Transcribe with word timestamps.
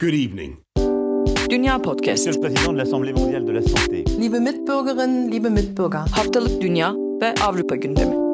Good 0.00 0.12
evening. 0.14 0.56
Dünya 1.50 1.78
Podcast. 1.82 2.26
Monsieur 2.26 2.32
le 2.32 2.40
Président 2.40 2.72
de 2.72 2.78
l'Assemblée 2.78 3.12
mondiale 3.12 3.44
de 3.44 3.52
la 3.52 3.62
santé. 3.62 4.04
Liebe 4.18 4.38
Mitbürgerinnen, 4.38 5.30
liebe 5.30 5.48
Mitbürger. 5.50 5.98
Haftalık 6.12 6.60
Dünya 6.60 6.94
ve 7.22 7.34
Avrupa 7.42 7.76
gündemi. 7.76 8.28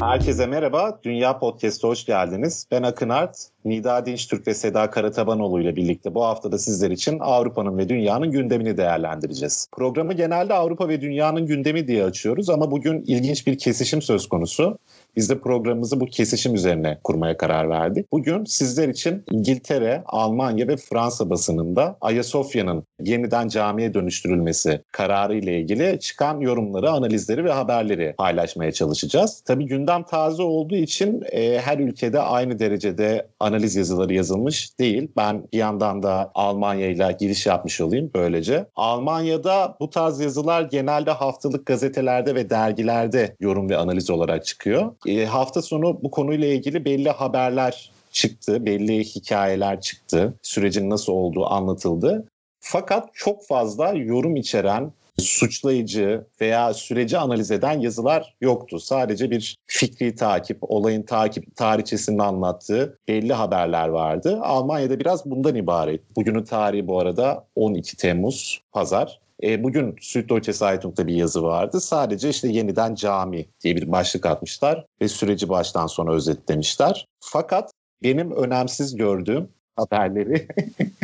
Herkese 0.00 0.46
merhaba. 0.46 0.98
Dünya 1.02 1.38
Podcast'a 1.38 1.88
hoş 1.88 2.04
geldiniz. 2.04 2.66
Ben 2.70 2.82
Akın 2.82 3.08
Art, 3.08 3.36
Nida 3.64 4.06
Dinçtürk 4.06 4.46
ve 4.46 4.54
Seda 4.54 4.90
Karatabanoğlu 4.90 5.60
ile 5.60 5.76
birlikte 5.76 6.14
bu 6.14 6.24
haftada 6.24 6.58
sizler 6.58 6.90
için 6.90 7.18
Avrupa'nın 7.18 7.78
ve 7.78 7.88
dünyanın 7.88 8.30
gündemini 8.30 8.76
değerlendireceğiz. 8.76 9.68
Programı 9.72 10.12
genelde 10.12 10.54
Avrupa 10.54 10.88
ve 10.88 11.00
dünyanın 11.00 11.46
gündemi 11.46 11.88
diye 11.88 12.04
açıyoruz 12.04 12.50
ama 12.50 12.70
bugün 12.70 13.04
ilginç 13.06 13.46
bir 13.46 13.58
kesişim 13.58 14.02
söz 14.02 14.28
konusu. 14.28 14.78
Biz 15.16 15.30
de 15.30 15.40
programımızı 15.40 16.00
bu 16.00 16.06
kesişim 16.06 16.54
üzerine 16.54 16.98
kurmaya 17.04 17.36
karar 17.36 17.70
verdik. 17.70 18.12
Bugün 18.12 18.44
sizler 18.44 18.88
için 18.88 19.24
İngiltere, 19.30 20.02
Almanya 20.06 20.68
ve 20.68 20.76
Fransa 20.76 21.30
basınında 21.30 21.96
Ayasofya'nın 22.00 22.86
yeniden 23.00 23.48
camiye 23.48 23.94
dönüştürülmesi 23.94 24.82
kararı 24.92 25.36
ile 25.36 25.60
ilgili 25.60 25.98
çıkan 26.00 26.40
yorumları, 26.40 26.90
analizleri 26.90 27.44
ve 27.44 27.52
haberleri 27.52 28.14
paylaşmaya 28.18 28.72
çalışacağız. 28.72 29.42
Tabii 29.46 29.66
gündem 29.66 30.02
taze 30.02 30.42
olduğu 30.42 30.76
için 30.76 31.22
e, 31.32 31.60
her 31.60 31.78
ülkede 31.78 32.20
aynı 32.20 32.58
derecede 32.58 33.26
analiz 33.40 33.76
yazıları 33.76 34.14
yazılmış 34.14 34.78
değil. 34.78 35.08
Ben 35.16 35.42
bir 35.52 35.58
yandan 35.58 36.02
da 36.02 36.30
Almanya 36.34 36.90
ile 36.90 37.16
giriş 37.20 37.46
yapmış 37.46 37.80
olayım 37.80 38.10
böylece. 38.14 38.66
Almanya'da 38.76 39.76
bu 39.80 39.90
tarz 39.90 40.20
yazılar 40.20 40.62
genelde 40.62 41.10
haftalık 41.10 41.66
gazetelerde 41.66 42.34
ve 42.34 42.50
dergilerde 42.50 43.36
yorum 43.40 43.70
ve 43.70 43.76
analiz 43.76 44.10
olarak 44.10 44.44
çıkıyor. 44.44 44.92
E, 45.06 45.24
hafta 45.24 45.62
sonu 45.62 45.98
bu 46.02 46.10
konuyla 46.10 46.48
ilgili 46.48 46.84
belli 46.84 47.10
haberler 47.10 47.90
çıktı, 48.12 48.66
belli 48.66 49.04
hikayeler 49.04 49.80
çıktı. 49.80 50.34
Sürecin 50.42 50.90
nasıl 50.90 51.12
olduğu 51.12 51.46
anlatıldı. 51.46 52.24
Fakat 52.60 53.08
çok 53.14 53.46
fazla 53.46 53.92
yorum 53.92 54.36
içeren 54.36 54.92
suçlayıcı 55.18 56.26
veya 56.40 56.74
süreci 56.74 57.18
analiz 57.18 57.50
eden 57.50 57.80
yazılar 57.80 58.34
yoktu. 58.40 58.80
Sadece 58.80 59.30
bir 59.30 59.56
fikri 59.66 60.14
takip, 60.14 60.58
olayın 60.60 61.02
takip 61.02 61.56
tarihçesini 61.56 62.22
anlattığı 62.22 62.98
belli 63.08 63.32
haberler 63.32 63.88
vardı. 63.88 64.40
Almanya'da 64.42 65.00
biraz 65.00 65.26
bundan 65.26 65.54
ibaret. 65.54 66.16
Bugünün 66.16 66.44
tarihi 66.44 66.86
bu 66.86 67.00
arada 67.00 67.44
12 67.56 67.96
Temmuz 67.96 68.62
Pazar. 68.72 69.21
E, 69.42 69.64
bugün 69.64 69.96
Süddeutsche 70.00 70.52
Zeitung'da 70.52 71.06
bir 71.06 71.14
yazı 71.14 71.42
vardı. 71.42 71.80
Sadece 71.80 72.28
işte 72.28 72.48
yeniden 72.48 72.94
cami 72.94 73.46
diye 73.64 73.76
bir 73.76 73.92
başlık 73.92 74.26
atmışlar 74.26 74.86
ve 75.02 75.08
süreci 75.08 75.48
baştan 75.48 75.86
sona 75.86 76.12
özetlemişler. 76.12 77.06
Fakat 77.20 77.70
benim 78.02 78.30
önemsiz 78.30 78.96
gördüğüm 78.96 79.48
haberleri 79.76 80.48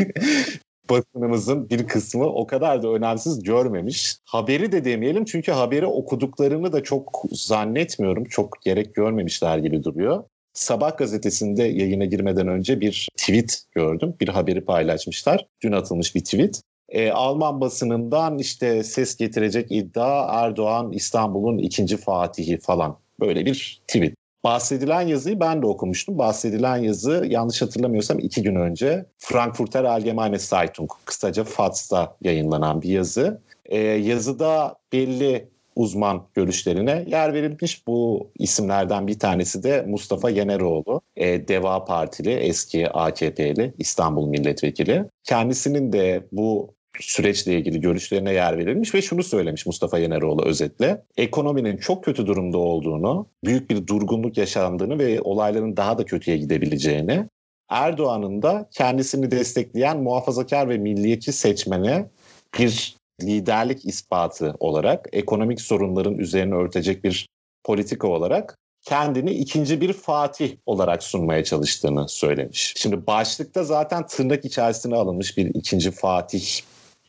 basınımızın 0.90 1.70
bir 1.70 1.86
kısmı 1.86 2.26
o 2.26 2.46
kadar 2.46 2.82
da 2.82 2.88
önemsiz 2.88 3.42
görmemiş. 3.42 4.16
Haberi 4.24 4.72
de 4.72 4.84
demeyelim 4.84 5.24
çünkü 5.24 5.52
haberi 5.52 5.86
okuduklarını 5.86 6.72
da 6.72 6.82
çok 6.82 7.24
zannetmiyorum. 7.32 8.24
Çok 8.24 8.62
gerek 8.62 8.94
görmemişler 8.94 9.58
gibi 9.58 9.84
duruyor. 9.84 10.24
Sabah 10.52 10.98
gazetesinde 10.98 11.62
yayına 11.62 12.04
girmeden 12.04 12.48
önce 12.48 12.80
bir 12.80 13.08
tweet 13.16 13.62
gördüm. 13.72 14.14
Bir 14.20 14.28
haberi 14.28 14.60
paylaşmışlar. 14.60 15.46
Dün 15.62 15.72
atılmış 15.72 16.14
bir 16.14 16.24
tweet. 16.24 16.62
E, 16.88 17.10
Alman 17.10 17.60
basınından 17.60 18.38
işte 18.38 18.84
ses 18.84 19.16
getirecek 19.16 19.72
iddia 19.72 20.42
Erdoğan 20.44 20.92
İstanbul'un 20.92 21.58
ikinci 21.58 21.96
fatihi 21.96 22.58
falan. 22.58 22.96
Böyle 23.20 23.46
bir 23.46 23.82
tweet. 23.86 24.14
Bahsedilen 24.44 25.00
yazıyı 25.00 25.40
ben 25.40 25.62
de 25.62 25.66
okumuştum. 25.66 26.18
Bahsedilen 26.18 26.76
yazı 26.76 27.26
yanlış 27.28 27.62
hatırlamıyorsam 27.62 28.18
iki 28.18 28.42
gün 28.42 28.54
önce 28.54 29.06
Frankfurter 29.18 29.84
Allgemeine 29.84 30.38
Zeitung 30.38 30.90
kısaca 31.04 31.44
FATS'ta 31.44 32.16
yayınlanan 32.22 32.82
bir 32.82 32.88
yazı. 32.88 33.40
Ee, 33.66 33.78
yazıda 33.78 34.76
belli 34.92 35.48
uzman 35.76 36.22
görüşlerine 36.34 37.04
yer 37.06 37.34
verilmiş. 37.34 37.86
Bu 37.86 38.30
isimlerden 38.38 39.06
bir 39.06 39.18
tanesi 39.18 39.62
de 39.62 39.84
Mustafa 39.88 40.30
Yeneroğlu. 40.30 41.00
Ee, 41.16 41.48
Deva 41.48 41.84
Partili, 41.84 42.30
eski 42.30 42.90
AKP'li 42.90 43.74
İstanbul 43.78 44.28
Milletvekili. 44.28 45.04
Kendisinin 45.24 45.92
de 45.92 46.26
bu 46.32 46.74
süreçle 47.00 47.58
ilgili 47.58 47.80
görüşlerine 47.80 48.32
yer 48.32 48.58
verilmiş 48.58 48.94
ve 48.94 49.02
şunu 49.02 49.22
söylemiş 49.22 49.66
Mustafa 49.66 49.98
Yeneroğlu 49.98 50.44
özetle. 50.44 51.04
Ekonominin 51.16 51.76
çok 51.76 52.04
kötü 52.04 52.26
durumda 52.26 52.58
olduğunu, 52.58 53.26
büyük 53.44 53.70
bir 53.70 53.86
durgunluk 53.86 54.38
yaşandığını 54.38 54.98
ve 54.98 55.20
olayların 55.20 55.76
daha 55.76 55.98
da 55.98 56.04
kötüye 56.04 56.36
gidebileceğini, 56.36 57.26
Erdoğan'ın 57.68 58.42
da 58.42 58.68
kendisini 58.70 59.30
destekleyen 59.30 60.02
muhafazakar 60.02 60.68
ve 60.68 60.78
milliyetçi 60.78 61.32
seçmene 61.32 62.06
bir 62.58 62.96
liderlik 63.22 63.84
ispatı 63.84 64.54
olarak, 64.60 65.08
ekonomik 65.12 65.60
sorunların 65.60 66.18
üzerine 66.18 66.54
örtecek 66.54 67.04
bir 67.04 67.28
politika 67.64 68.08
olarak 68.08 68.58
kendini 68.82 69.30
ikinci 69.30 69.80
bir 69.80 69.92
Fatih 69.92 70.56
olarak 70.66 71.02
sunmaya 71.02 71.44
çalıştığını 71.44 72.08
söylemiş. 72.08 72.74
Şimdi 72.76 73.06
başlıkta 73.06 73.64
zaten 73.64 74.06
tırnak 74.06 74.44
içerisine 74.44 74.96
alınmış 74.96 75.36
bir 75.36 75.46
ikinci 75.46 75.90
Fatih 75.90 76.60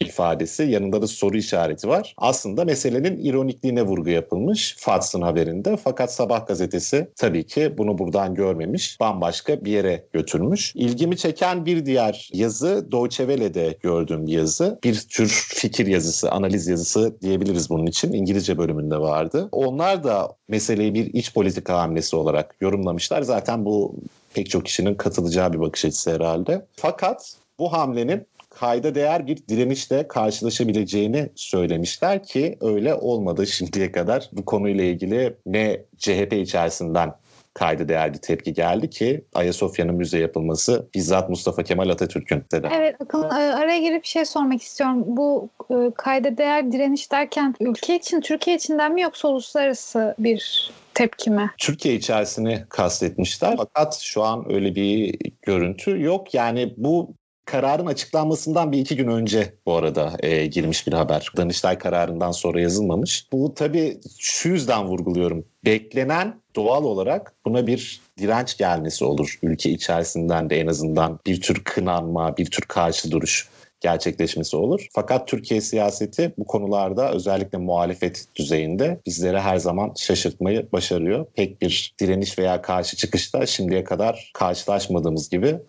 ifadesi 0.05 0.63
yanında 0.63 1.01
da 1.01 1.07
soru 1.07 1.37
işareti 1.37 1.87
var. 1.87 2.13
Aslında 2.17 2.65
meselenin 2.65 3.17
ironikliğine 3.25 3.83
vurgu 3.83 4.09
yapılmış 4.09 4.75
Fats'ın 4.79 5.21
haberinde. 5.21 5.77
Fakat 5.77 6.13
Sabah 6.13 6.47
gazetesi 6.47 7.07
tabii 7.15 7.47
ki 7.47 7.73
bunu 7.77 7.97
buradan 7.97 8.35
görmemiş. 8.35 8.99
Bambaşka 8.99 9.65
bir 9.65 9.71
yere 9.71 10.05
götürmüş. 10.13 10.75
İlgimi 10.75 11.17
çeken 11.17 11.65
bir 11.65 11.85
diğer 11.85 12.29
yazı 12.33 12.91
Deutsche 12.91 13.25
Welle'de 13.27 13.77
gördüğüm 13.81 14.27
bir 14.27 14.31
yazı. 14.31 14.79
Bir 14.83 14.99
tür 14.99 15.27
fikir 15.47 15.87
yazısı, 15.87 16.31
analiz 16.31 16.67
yazısı 16.67 17.21
diyebiliriz 17.21 17.69
bunun 17.69 17.85
için. 17.85 18.13
İngilizce 18.13 18.57
bölümünde 18.57 18.97
vardı. 18.97 19.49
Onlar 19.51 20.03
da 20.03 20.35
meseleyi 20.47 20.93
bir 20.93 21.13
iç 21.13 21.33
politika 21.33 21.79
hamlesi 21.79 22.15
olarak 22.15 22.55
yorumlamışlar. 22.61 23.21
Zaten 23.21 23.65
bu 23.65 23.95
pek 24.33 24.49
çok 24.49 24.65
kişinin 24.65 24.95
katılacağı 24.95 25.53
bir 25.53 25.59
bakış 25.59 25.85
açısı 25.85 26.11
herhalde. 26.11 26.65
Fakat 26.75 27.35
bu 27.59 27.73
hamlenin 27.73 28.27
kayda 28.59 28.95
değer 28.95 29.27
bir 29.27 29.47
direnişle 29.47 30.07
karşılaşabileceğini 30.07 31.29
söylemişler 31.35 32.23
ki 32.23 32.57
öyle 32.61 32.93
olmadı 32.93 33.47
şimdiye 33.57 33.91
kadar. 33.91 34.29
Bu 34.31 34.45
konuyla 34.45 34.83
ilgili 34.83 35.35
ne 35.45 35.81
CHP 35.97 36.33
içerisinden 36.33 37.13
kayda 37.53 37.89
değer 37.89 38.13
bir 38.13 38.17
tepki 38.17 38.53
geldi 38.53 38.89
ki 38.89 39.23
Ayasofya'nın 39.33 39.95
müze 39.95 40.19
yapılması 40.19 40.87
bizzat 40.95 41.29
Mustafa 41.29 41.63
Kemal 41.63 41.89
Atatürk'ün 41.89 42.43
dedi. 42.51 42.69
Evet 42.73 42.95
Akın 43.01 43.23
araya 43.29 43.79
girip 43.79 44.03
bir 44.03 44.07
şey 44.07 44.25
sormak 44.25 44.61
istiyorum. 44.61 45.03
Bu 45.07 45.49
e, 45.71 45.75
kayda 45.95 46.37
değer 46.37 46.71
direniş 46.71 47.11
derken 47.11 47.55
ülke 47.59 47.95
için 47.95 48.21
Türkiye 48.21 48.55
içinden 48.55 48.93
mi 48.93 49.01
yoksa 49.01 49.27
uluslararası 49.27 50.15
bir 50.19 50.71
tepki 50.93 51.31
mi? 51.31 51.51
Türkiye 51.57 51.95
içerisini 51.95 52.65
kastetmişler 52.69 53.55
fakat 53.57 53.99
şu 53.99 54.23
an 54.23 54.53
öyle 54.53 54.75
bir 54.75 55.19
görüntü 55.41 56.01
yok. 56.01 56.33
Yani 56.33 56.73
bu 56.77 57.13
kararın 57.51 57.85
açıklanmasından 57.85 58.71
bir 58.71 58.79
iki 58.79 58.95
gün 58.95 59.07
önce 59.07 59.53
bu 59.65 59.73
arada 59.73 60.13
e, 60.19 60.45
girmiş 60.45 60.87
bir 60.87 60.93
haber. 60.93 61.31
Danıştay 61.37 61.77
kararından 61.77 62.31
sonra 62.31 62.61
yazılmamış. 62.61 63.27
Bu 63.31 63.53
tabii 63.53 63.99
şu 64.19 64.49
yüzden 64.49 64.85
vurguluyorum. 64.85 65.45
Beklenen 65.65 66.41
doğal 66.55 66.83
olarak 66.83 67.33
buna 67.45 67.67
bir 67.67 68.01
direnç 68.19 68.57
gelmesi 68.57 69.05
olur. 69.05 69.39
Ülke 69.43 69.69
içerisinden 69.69 70.49
de 70.49 70.59
en 70.59 70.67
azından 70.67 71.19
bir 71.25 71.41
tür 71.41 71.63
kınanma, 71.63 72.37
bir 72.37 72.45
tür 72.45 72.63
karşı 72.63 73.11
duruş 73.11 73.49
gerçekleşmesi 73.81 74.57
olur. 74.57 74.87
Fakat 74.91 75.27
Türkiye 75.27 75.61
siyaseti 75.61 76.33
bu 76.37 76.45
konularda 76.45 77.13
özellikle 77.13 77.57
muhalefet 77.57 78.25
düzeyinde 78.35 78.99
bizlere 79.05 79.41
her 79.41 79.57
zaman 79.57 79.93
şaşırtmayı 79.97 80.71
başarıyor. 80.71 81.25
Pek 81.35 81.61
bir 81.61 81.95
direniş 81.99 82.39
veya 82.39 82.61
karşı 82.61 82.97
çıkışta 82.97 83.45
şimdiye 83.45 83.83
kadar 83.83 84.31
karşılaşmadığımız 84.33 85.29
gibi 85.29 85.59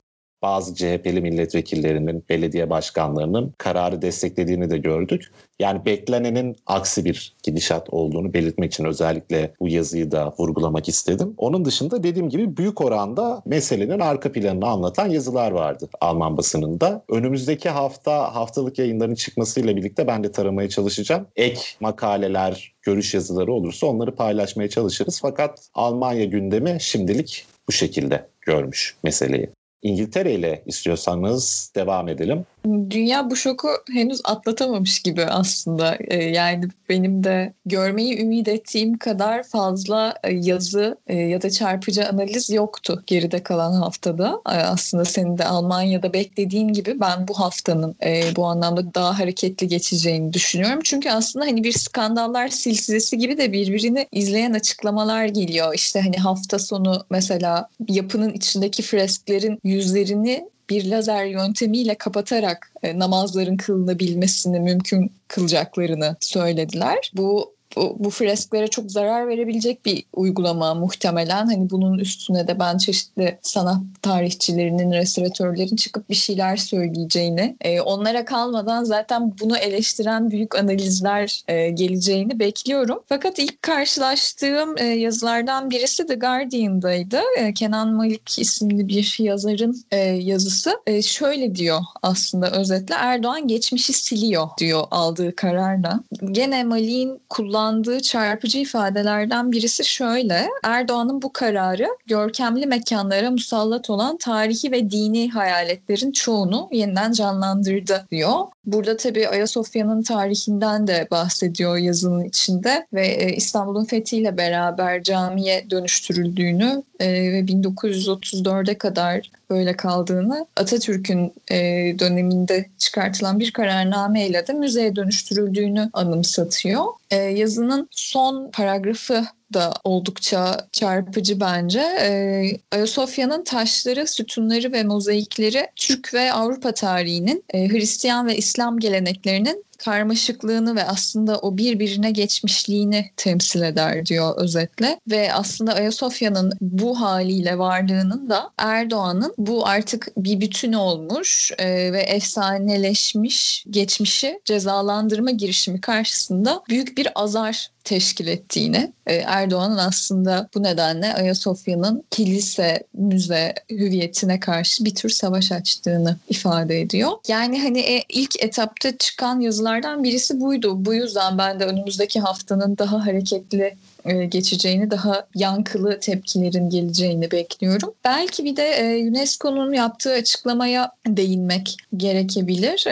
bazı 0.43 0.75
CHP'li 0.75 1.21
milletvekillerinin, 1.21 2.25
belediye 2.29 2.71
başkanlarının 2.71 3.55
kararı 3.59 4.03
desteklediğini 4.03 4.71
de 4.71 4.79
gördük. 4.79 5.31
Yani 5.61 5.85
beklenenin 5.85 6.57
aksi 6.67 7.05
bir 7.05 7.35
gidişat 7.43 7.91
olduğunu 7.91 8.35
belirtmek 8.35 8.73
için 8.73 8.85
özellikle 8.85 9.55
bu 9.61 9.69
yazıyı 9.69 10.11
da 10.11 10.35
vurgulamak 10.39 10.89
istedim. 10.89 11.35
Onun 11.39 11.65
dışında 11.65 12.03
dediğim 12.03 12.29
gibi 12.29 12.57
büyük 12.57 12.81
oranda 12.81 13.43
meselenin 13.47 14.01
arka 14.01 14.33
planını 14.33 14.67
anlatan 14.67 15.09
yazılar 15.09 15.51
vardı 15.51 15.89
Alman 16.01 16.37
basınında. 16.37 17.05
Önümüzdeki 17.09 17.69
hafta 17.69 18.35
haftalık 18.35 18.79
yayınların 18.79 19.15
çıkmasıyla 19.15 19.77
birlikte 19.77 20.07
ben 20.07 20.25
de 20.25 20.33
taramaya 20.33 20.69
çalışacağım. 20.69 21.27
Ek 21.37 21.61
makaleler, 21.81 22.73
görüş 22.83 23.15
yazıları 23.15 23.53
olursa 23.53 23.87
onları 23.87 24.15
paylaşmaya 24.15 24.69
çalışırız. 24.69 25.21
Fakat 25.23 25.69
Almanya 25.75 26.25
gündemi 26.25 26.77
şimdilik 26.81 27.47
bu 27.69 27.73
şekilde 27.73 28.27
görmüş 28.41 28.97
meseleyi. 29.05 29.51
İngiltere 29.82 30.35
ile 30.35 30.62
istiyorsanız 30.67 31.73
devam 31.77 32.09
edelim. 32.09 32.47
Dünya 32.91 33.31
bu 33.31 33.37
şoku 33.37 33.69
henüz 33.93 34.21
atlatamamış 34.25 35.00
gibi 35.00 35.25
aslında. 35.25 35.97
Ee, 36.00 36.25
yani 36.25 36.65
benim 36.88 37.25
de 37.25 37.53
görmeyi 37.67 38.21
ümit 38.21 38.49
ettiğim 38.49 38.99
kadar 38.99 39.43
fazla 39.43 40.15
e, 40.25 40.32
yazı 40.32 40.97
e, 41.06 41.17
ya 41.17 41.43
da 41.43 41.50
çarpıcı 41.50 42.09
analiz 42.09 42.50
yoktu 42.50 43.03
geride 43.06 43.43
kalan 43.43 43.73
haftada. 43.73 44.41
Ee, 44.49 44.50
aslında 44.50 45.05
senin 45.05 45.38
de 45.38 45.44
Almanya'da 45.44 46.12
beklediğin 46.12 46.69
gibi 46.69 47.00
ben 47.00 47.29
bu 47.29 47.41
haftanın 47.41 47.94
e, 48.05 48.23
bu 48.37 48.47
anlamda 48.47 48.94
daha 48.94 49.19
hareketli 49.19 49.69
geçeceğini 49.69 50.33
düşünüyorum. 50.33 50.81
Çünkü 50.85 51.11
aslında 51.11 51.47
hani 51.47 51.65
bir 51.65 51.73
skandallar 51.73 52.49
silsilesi 52.49 53.19
gibi 53.19 53.38
de 53.38 53.53
birbirini 53.53 54.06
izleyen 54.12 54.53
açıklamalar 54.53 55.25
geliyor. 55.25 55.75
İşte 55.75 56.00
hani 56.00 56.17
hafta 56.17 56.59
sonu 56.59 57.05
mesela 57.11 57.69
yapının 57.88 58.33
içindeki 58.33 58.83
fresklerin 58.83 59.59
yüzlerini 59.71 60.49
bir 60.71 60.91
lazer 60.91 61.25
yöntemiyle 61.25 61.95
kapatarak 61.95 62.73
e, 62.83 62.99
namazların 62.99 63.57
kılınabilmesini 63.57 64.61
mümkün 64.61 65.13
kılacaklarını 65.29 66.17
söylediler. 66.21 67.11
Bu 67.15 67.55
bu, 67.77 67.97
bu 67.99 68.11
fresklere 68.11 68.69
çok 68.69 68.91
zarar 68.91 69.29
verebilecek 69.29 69.87
bir 69.87 70.05
uygulama 70.13 70.75
muhtemelen. 70.75 71.47
Hani 71.47 71.71
bunun 71.71 71.99
üstüne 71.99 72.49
de 72.49 72.59
ben 72.59 72.79
çeşitli 72.79 73.39
sanat 73.43 73.81
tarihçilerinin, 74.03 74.93
restoratörlerin 74.93 75.77
çıkıp 75.77 76.11
bir 76.11 76.15
şeyler 76.15 76.57
söyleyeceğini, 76.57 77.57
e, 77.61 77.81
onlara 77.81 78.25
kalmadan 78.25 78.85
zaten 78.85 79.35
bunu 79.41 79.57
eleştiren 79.57 80.31
büyük 80.31 80.59
analizler 80.59 81.43
e, 81.49 81.71
geleceğini 81.71 82.39
bekliyorum. 82.39 83.03
Fakat 83.09 83.39
ilk 83.39 83.63
karşılaştığım 83.63 84.79
e, 84.79 84.85
yazılardan 84.85 85.71
birisi 85.71 86.07
The 86.07 86.15
Guardian'daydı. 86.15 87.21
E, 87.39 87.55
Kenan 87.55 87.93
Malik 87.95 88.39
isimli 88.39 88.89
bir 88.89 89.17
yazarın 89.19 89.85
e, 89.91 89.97
yazısı. 89.99 90.81
E, 90.87 91.03
şöyle 91.03 91.55
diyor 91.55 91.81
aslında 92.03 92.51
özetle 92.51 92.95
Erdoğan 92.95 93.49
geçmişi 93.49 93.93
siliyor 93.93 94.49
diyor 94.59 94.85
aldığı 94.91 95.37
kararla. 95.37 96.01
Gene 96.33 96.65
Malik'in 96.65 97.21
kullandığı 97.29 97.60
kullandığı 97.61 98.01
çarpıcı 98.01 98.59
ifadelerden 98.59 99.53
birisi 99.53 99.85
şöyle. 99.85 100.49
Erdoğan'ın 100.65 101.23
bu 101.23 101.33
kararı 101.33 101.87
görkemli 102.07 102.67
mekanlara 102.67 103.31
musallat 103.31 103.91
olan 103.91 104.17
tarihi 104.17 104.73
ve 104.73 104.91
dini 104.91 105.31
hayaletlerin 105.31 106.12
çoğunu 106.12 106.69
yeniden 106.73 107.12
canlandırdı 107.12 108.07
diyor. 108.11 108.35
Burada 108.73 108.97
tabii 108.97 109.29
Ayasofya'nın 109.29 110.03
tarihinden 110.03 110.87
de 110.87 111.09
bahsediyor 111.11 111.77
yazının 111.77 112.25
içinde 112.25 112.87
ve 112.93 113.07
e, 113.07 113.33
İstanbul'un 113.33 113.85
fethiyle 113.85 114.37
beraber 114.37 115.03
camiye 115.03 115.71
dönüştürüldüğünü 115.71 116.83
e, 117.01 117.13
ve 117.13 117.41
1934'e 117.41 118.79
kadar 118.79 119.31
böyle 119.51 119.77
kaldığını 119.77 120.47
Atatürk'ün 120.57 121.33
e, 121.51 121.57
döneminde 121.99 122.67
çıkartılan 122.79 123.41
bir 123.41 123.53
kararnameyle 123.53 124.47
de 124.47 124.53
müzeye 124.53 124.97
dönüştürüldüğünü 124.97 125.91
anımsatıyor. 125.93 126.85
Yazının 127.13 127.89
son 127.91 128.51
paragrafı 128.51 129.25
da 129.55 129.73
oldukça 129.85 130.69
çarpıcı 130.73 131.41
bence. 131.41 131.81
Ee, 131.81 132.61
Ayasofya'nın 132.73 133.44
taşları, 133.44 134.06
sütunları 134.06 134.73
ve 134.73 134.85
mozaikleri 134.85 135.67
Türk 135.76 136.14
ve 136.14 136.32
Avrupa 136.32 136.73
tarihinin, 136.75 137.44
e, 137.55 137.69
Hristiyan 137.69 138.26
ve 138.26 138.37
İslam 138.37 138.79
geleneklerinin 138.79 139.64
karmaşıklığını 139.85 140.77
ve 140.77 140.85
aslında 140.85 141.38
o 141.38 141.56
birbirine 141.56 142.11
geçmişliğini 142.11 143.11
temsil 143.17 143.62
eder 143.62 144.06
diyor 144.06 144.37
özetle. 144.37 145.00
Ve 145.11 145.35
aslında 145.35 145.75
Ayasofya'nın 145.75 146.53
bu 146.61 147.00
haliyle 147.00 147.59
varlığının 147.59 148.31
da 148.31 148.50
Erdoğan'ın 148.59 149.35
bu 149.38 149.67
artık 149.67 150.09
bir 150.17 150.41
bütün 150.41 150.73
olmuş 150.73 151.53
e, 151.59 151.93
ve 151.93 152.00
efsaneleşmiş 152.00 153.65
geçmişi 153.71 154.41
cezalandırma 154.44 155.31
girişimi 155.31 155.81
karşısında 155.81 156.62
büyük 156.69 156.99
bir 156.99 157.09
azar 157.15 157.71
teşkil 157.85 158.26
ettiğini, 158.26 158.93
e, 159.06 159.15
Erdoğan'ın 159.15 159.79
aslında 159.79 160.49
bu 160.55 160.62
nedenle 160.62 161.15
Ayasofya'nın 161.15 162.05
kilise, 162.11 162.83
müze 162.94 163.55
hüviyetine 163.71 164.41
karşı 164.41 164.85
bir 164.85 164.94
tür 164.94 165.09
savaş 165.11 165.53
açtığını 165.53 166.17
ifade 166.29 166.81
ediyor. 166.81 167.11
Yani 167.29 167.62
hani 167.62 167.81
e, 167.81 168.05
ilk 168.09 168.43
etapta 168.43 168.99
çıkan 168.99 169.41
yazılardan 169.71 170.05
birisi 170.05 170.41
buydu. 170.41 170.85
Bu 170.85 170.95
yüzden 170.95 171.39
ben 171.39 171.61
de 171.61 171.65
önümüzdeki 171.65 172.21
haftanın 172.21 172.79
daha 172.79 173.07
hareketli 173.07 173.77
e, 174.05 174.27
geçeceğini, 174.27 174.91
daha 174.91 175.27
yankılı 175.35 176.01
tepkilerin 176.01 176.71
geleceğini 176.71 177.31
bekliyorum. 177.31 177.95
Belki 178.05 178.45
bir 178.45 178.57
de 178.57 178.97
UNESCO'nun 179.09 179.73
yaptığı 179.73 180.13
açıklamaya 180.13 180.93
değinmek 181.07 181.77
gerekebilir. 181.97 182.85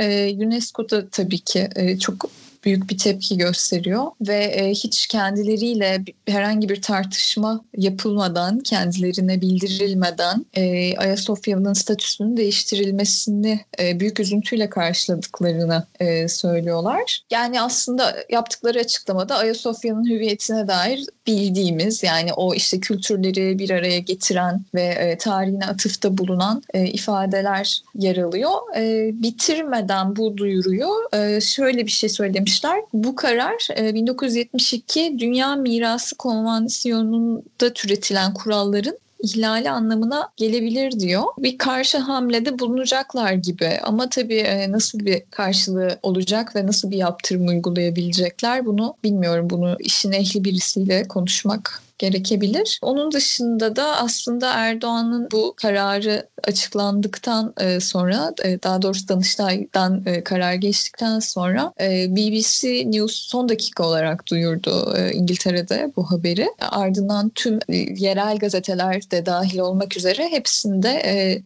UNESCO 0.46 0.90
da 0.90 1.08
tabii 1.08 1.38
ki 1.38 1.68
çok 2.00 2.30
büyük 2.64 2.90
bir 2.90 2.98
tepki 2.98 3.38
gösteriyor 3.38 4.06
ve 4.20 4.44
e, 4.44 4.70
hiç 4.70 5.06
kendileriyle 5.06 6.04
herhangi 6.26 6.68
bir 6.68 6.82
tartışma 6.82 7.64
yapılmadan, 7.76 8.60
kendilerine 8.60 9.40
bildirilmeden 9.40 10.46
e, 10.54 10.96
Ayasofya'nın 10.96 11.72
statüsünün 11.72 12.36
değiştirilmesini 12.36 13.60
e, 13.80 14.00
büyük 14.00 14.20
üzüntüyle 14.20 14.70
karşıladıklarını 14.70 15.86
e, 16.00 16.28
söylüyorlar. 16.28 17.20
Yani 17.30 17.60
aslında 17.60 18.16
yaptıkları 18.30 18.78
açıklamada 18.78 19.36
Ayasofya'nın 19.36 20.10
hüviyetine 20.10 20.68
dair 20.68 21.04
bildiğimiz 21.28 22.02
yani 22.02 22.32
o 22.32 22.54
işte 22.54 22.80
kültürleri 22.80 23.58
bir 23.58 23.70
araya 23.70 23.98
getiren 23.98 24.60
ve 24.74 24.82
e, 24.82 25.18
tarihine 25.18 25.66
atıfta 25.66 26.18
bulunan 26.18 26.62
e, 26.74 26.86
ifadeler 26.86 27.82
yer 27.94 28.16
alıyor. 28.16 28.52
E, 28.76 29.10
bitirmeden 29.22 30.16
bu 30.16 30.36
duyuruyu 30.36 30.88
e, 31.12 31.40
şöyle 31.40 31.86
bir 31.86 31.90
şey 31.90 32.08
söylemişler. 32.08 32.80
Bu 32.92 33.14
karar 33.16 33.68
e, 33.76 33.94
1972 33.94 35.16
Dünya 35.18 35.56
Mirası 35.56 36.16
Konvansiyonu'nda 36.16 37.72
türetilen 37.74 38.34
kuralların 38.34 38.98
ihlali 39.22 39.70
anlamına 39.70 40.30
gelebilir 40.36 41.00
diyor. 41.00 41.24
Bir 41.38 41.58
karşı 41.58 41.98
hamlede 41.98 42.58
bulunacaklar 42.58 43.32
gibi 43.32 43.70
ama 43.82 44.08
tabii 44.08 44.34
e, 44.34 44.72
nasıl 44.72 44.98
bir 44.98 45.22
karşılığı 45.30 45.98
olacak 46.02 46.56
ve 46.56 46.66
nasıl 46.66 46.90
bir 46.90 46.96
yaptırım 46.96 47.46
uygulayabilecekler 47.46 48.66
bunu 48.66 48.94
bilmiyorum. 49.04 49.50
Bunu 49.50 49.76
işin 49.80 50.12
ehli 50.12 50.44
birisiyle 50.44 51.08
konuşmak 51.08 51.87
gerekebilir. 51.98 52.78
Onun 52.82 53.12
dışında 53.12 53.76
da 53.76 53.96
aslında 53.96 54.52
Erdoğan'ın 54.54 55.28
bu 55.32 55.54
kararı 55.56 56.28
açıklandıktan 56.44 57.54
e, 57.60 57.80
sonra 57.80 58.34
e, 58.44 58.62
daha 58.62 58.82
doğrusu 58.82 59.08
Danıştay'dan 59.08 60.02
e, 60.06 60.24
karar 60.24 60.54
geçtikten 60.54 61.18
sonra 61.18 61.72
BBC 62.08 62.90
News 62.90 63.14
son 63.14 63.48
dakika 63.48 63.84
olarak 63.84 64.26
duyurdu 64.26 64.96
İngiltere'de 65.12 65.92
bu 65.96 66.10
haberi. 66.10 66.48
Ardından 66.60 67.30
tüm 67.34 67.58
yerel 67.96 68.38
gazeteler 68.38 69.10
de 69.10 69.26
dahil 69.26 69.58
olmak 69.58 69.96
üzere 69.96 70.28
hepsinde 70.30 70.88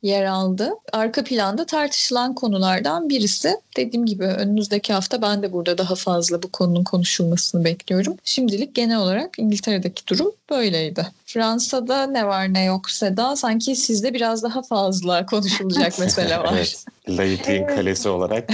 yer 0.02 0.24
aldı. 0.24 0.70
Arka 0.92 1.24
planda 1.24 1.66
tartışılan 1.66 2.34
konulardan 2.34 3.08
birisi 3.08 3.56
dediğim 3.76 4.06
gibi 4.06 4.24
önümüzdeki 4.24 4.92
hafta 4.92 5.22
ben 5.22 5.42
de 5.42 5.52
burada 5.52 5.78
daha 5.78 5.94
fazla 5.94 6.42
bu 6.42 6.52
konunun 6.52 6.84
konuşulmasını 6.84 7.64
bekliyorum. 7.64 8.16
Şimdilik 8.24 8.74
genel 8.74 8.98
olarak 8.98 9.38
İngiltere'deki 9.38 10.06
durum 10.06 10.32
böyleydi. 10.50 11.06
Fransa'da 11.26 12.06
ne 12.06 12.26
var 12.26 12.54
ne 12.54 12.64
yok 12.64 12.90
Seda 12.90 13.36
sanki 13.36 13.76
sizde 13.76 14.14
biraz 14.14 14.42
daha 14.42 14.62
fazla 14.62 15.26
konuşulacak 15.26 15.98
mesele 15.98 16.38
var. 16.38 16.52
evet. 16.52 16.84
Laikliğin 17.08 17.62
evet. 17.62 17.76
kalesi 17.76 18.08
olarak. 18.08 18.48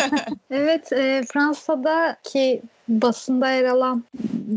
evet 0.50 0.92
e, 0.92 1.22
Fransa'daki 1.32 2.62
basında 2.88 3.50
yer 3.50 3.64
alan 3.64 4.04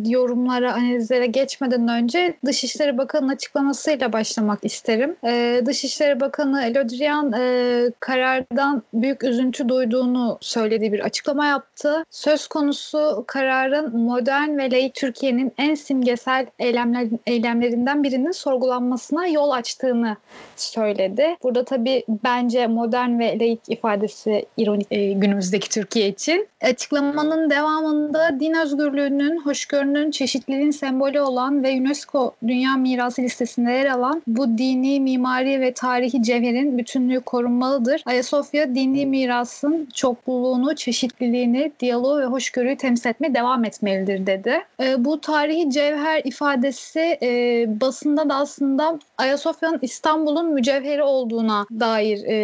yorumlara, 0.05 0.73
analizlere 0.73 1.25
geçmeden 1.25 1.87
önce 1.87 2.37
Dışişleri 2.45 2.97
Bakanı'nın 2.97 3.33
açıklamasıyla 3.33 4.13
başlamak 4.13 4.59
isterim. 4.63 5.15
Ee, 5.25 5.61
Dışişleri 5.65 6.19
Bakanı 6.19 6.63
Elodrian 6.63 7.33
e, 7.33 7.91
karardan 7.99 8.83
büyük 8.93 9.23
üzüntü 9.23 9.69
duyduğunu 9.69 10.37
söylediği 10.41 10.93
bir 10.93 10.99
açıklama 10.99 11.45
yaptı. 11.45 12.03
Söz 12.09 12.47
konusu 12.47 13.23
kararın 13.27 13.97
modern 13.97 14.57
ve 14.57 14.71
laik 14.71 14.95
Türkiye'nin 14.95 15.53
en 15.57 15.75
simgesel 15.75 16.45
eylemler, 16.59 17.07
eylemlerinden 17.27 18.03
birinin 18.03 18.31
sorgulanmasına 18.31 19.27
yol 19.27 19.49
açtığını 19.49 20.17
söyledi. 20.55 21.35
Burada 21.43 21.65
tabii 21.65 22.03
bence 22.23 22.67
modern 22.67 23.19
ve 23.19 23.34
laik 23.39 23.59
ifadesi 23.67 24.45
ironik 24.57 24.87
e, 24.91 25.11
günümüzdeki 25.13 25.69
Türkiye 25.69 26.07
için. 26.07 26.47
Açıklamanın 26.61 27.49
devamında 27.49 28.39
din 28.39 28.53
özgürlüğünün, 28.53 29.41
hoşgörünün 29.41 30.11
çeşitliliğin 30.11 30.71
sembolü 30.71 31.19
olan 31.21 31.63
ve 31.63 31.71
UNESCO 31.71 32.33
Dünya 32.47 32.75
Mirası 32.75 33.21
listesinde 33.21 33.71
yer 33.71 33.85
alan 33.85 34.21
bu 34.27 34.57
dini, 34.57 34.99
mimari 34.99 35.61
ve 35.61 35.73
tarihi 35.73 36.23
cevherin 36.23 36.77
bütünlüğü 36.77 37.19
korunmalıdır. 37.19 38.03
Ayasofya 38.05 38.75
dini 38.75 39.05
mirasın 39.05 39.87
çokluluğunu, 39.93 40.75
çeşitliliğini, 40.75 41.71
diyaloğu 41.79 42.21
ve 42.21 42.25
hoşgörüyü 42.25 42.77
temsil 42.77 43.09
etmeye 43.09 43.33
devam 43.35 43.65
etmelidir 43.65 44.25
dedi. 44.25 44.61
E, 44.83 45.05
bu 45.05 45.21
tarihi 45.21 45.71
cevher 45.71 46.21
ifadesi 46.23 47.17
e, 47.21 47.65
basında 47.81 48.29
da 48.29 48.35
aslında 48.35 48.99
Ayasofya'nın 49.17 49.79
İstanbul'un 49.81 50.53
mücevheri 50.53 51.03
olduğuna 51.03 51.65
dair 51.79 52.23
e, 52.23 52.35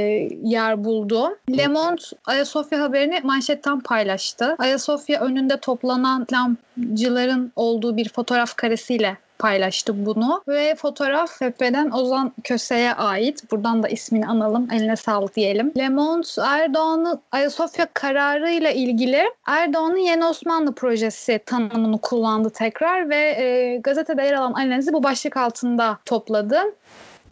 yer 0.44 0.81
buldu. 0.84 1.38
Le 1.58 1.68
Monde 1.68 2.02
Ayasofya 2.26 2.82
haberini 2.82 3.20
manşetten 3.24 3.80
paylaştı. 3.80 4.56
Ayasofya 4.60 5.22
önünde 5.22 5.58
toplanan 5.58 6.26
İslamcıların 6.30 7.52
olduğu 7.56 7.98
bir 7.98 8.10
fotoğraf 8.10 8.56
karesiyle 8.56 9.18
paylaştı 9.42 10.06
bunu 10.06 10.44
ve 10.48 10.76
fotoğraf 10.76 11.30
FP'den 11.30 11.92
Ozan 11.92 12.32
Köse'ye 12.44 12.94
ait. 12.94 13.52
Buradan 13.52 13.84
da 13.84 13.88
ismini 13.88 14.28
analım. 14.28 14.68
Eline 14.72 14.96
sağlık 14.96 15.36
diyelim. 15.36 15.72
Le 15.78 15.90
Monde 15.90 16.28
Erdoğan'ın 16.42 17.22
Ayasofya 17.32 17.88
kararıyla 17.94 18.72
ilgili 18.72 19.24
Erdoğan'ın 19.48 19.98
Yeni 19.98 20.26
Osmanlı 20.26 20.76
projesi 20.76 21.40
tanımını 21.46 22.02
kullandı 22.02 22.50
tekrar 22.50 23.10
ve 23.10 23.16
e, 23.18 23.78
gazetede 23.84 24.24
yer 24.24 24.34
alan 24.34 24.54
analizi 24.54 24.94
bu 24.94 25.04
başlık 25.04 25.38
altında 25.38 25.98
topladı. 26.06 26.62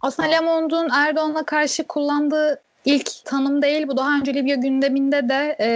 Aslında 0.02 0.28
Le 0.28 0.40
Monde'un 0.40 0.88
Erdoğan'a 0.92 1.42
karşı 1.42 1.84
kullandığı 1.84 2.62
ilk 2.84 3.24
tanım 3.24 3.62
değil 3.62 3.88
bu. 3.88 3.96
Daha 3.96 4.16
önce 4.16 4.34
Libya 4.34 4.56
gündeminde 4.56 5.28
de 5.28 5.56
e, 5.60 5.68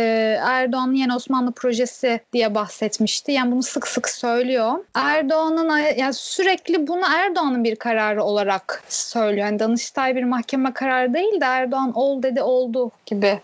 Erdoğan'ın 0.43 0.93
yeni 0.93 1.15
Osmanlı 1.15 1.53
projesi 1.53 2.21
diye 2.33 2.55
bahsetmişti. 2.55 3.33
Yani 3.33 3.53
bunu 3.53 3.63
sık 3.63 3.89
sık 3.89 4.09
söylüyor. 4.09 4.73
Erdoğan'ın 4.95 5.79
yani 5.97 6.15
sürekli 6.15 6.87
bunu 6.87 7.03
Erdoğan'ın 7.17 7.65
bir 7.65 7.77
kararı 7.77 8.25
olarak 8.25 8.83
söylüyor. 8.89 9.47
Yani 9.47 9.59
Danıştay 9.59 10.17
bir 10.17 10.25
mahkeme 10.25 10.73
kararı 10.73 11.15
değil 11.15 11.41
de 11.41 11.45
Erdoğan 11.45 11.93
ol 11.95 12.23
dedi 12.23 12.43
oldu 12.43 12.91
gibi 13.07 13.41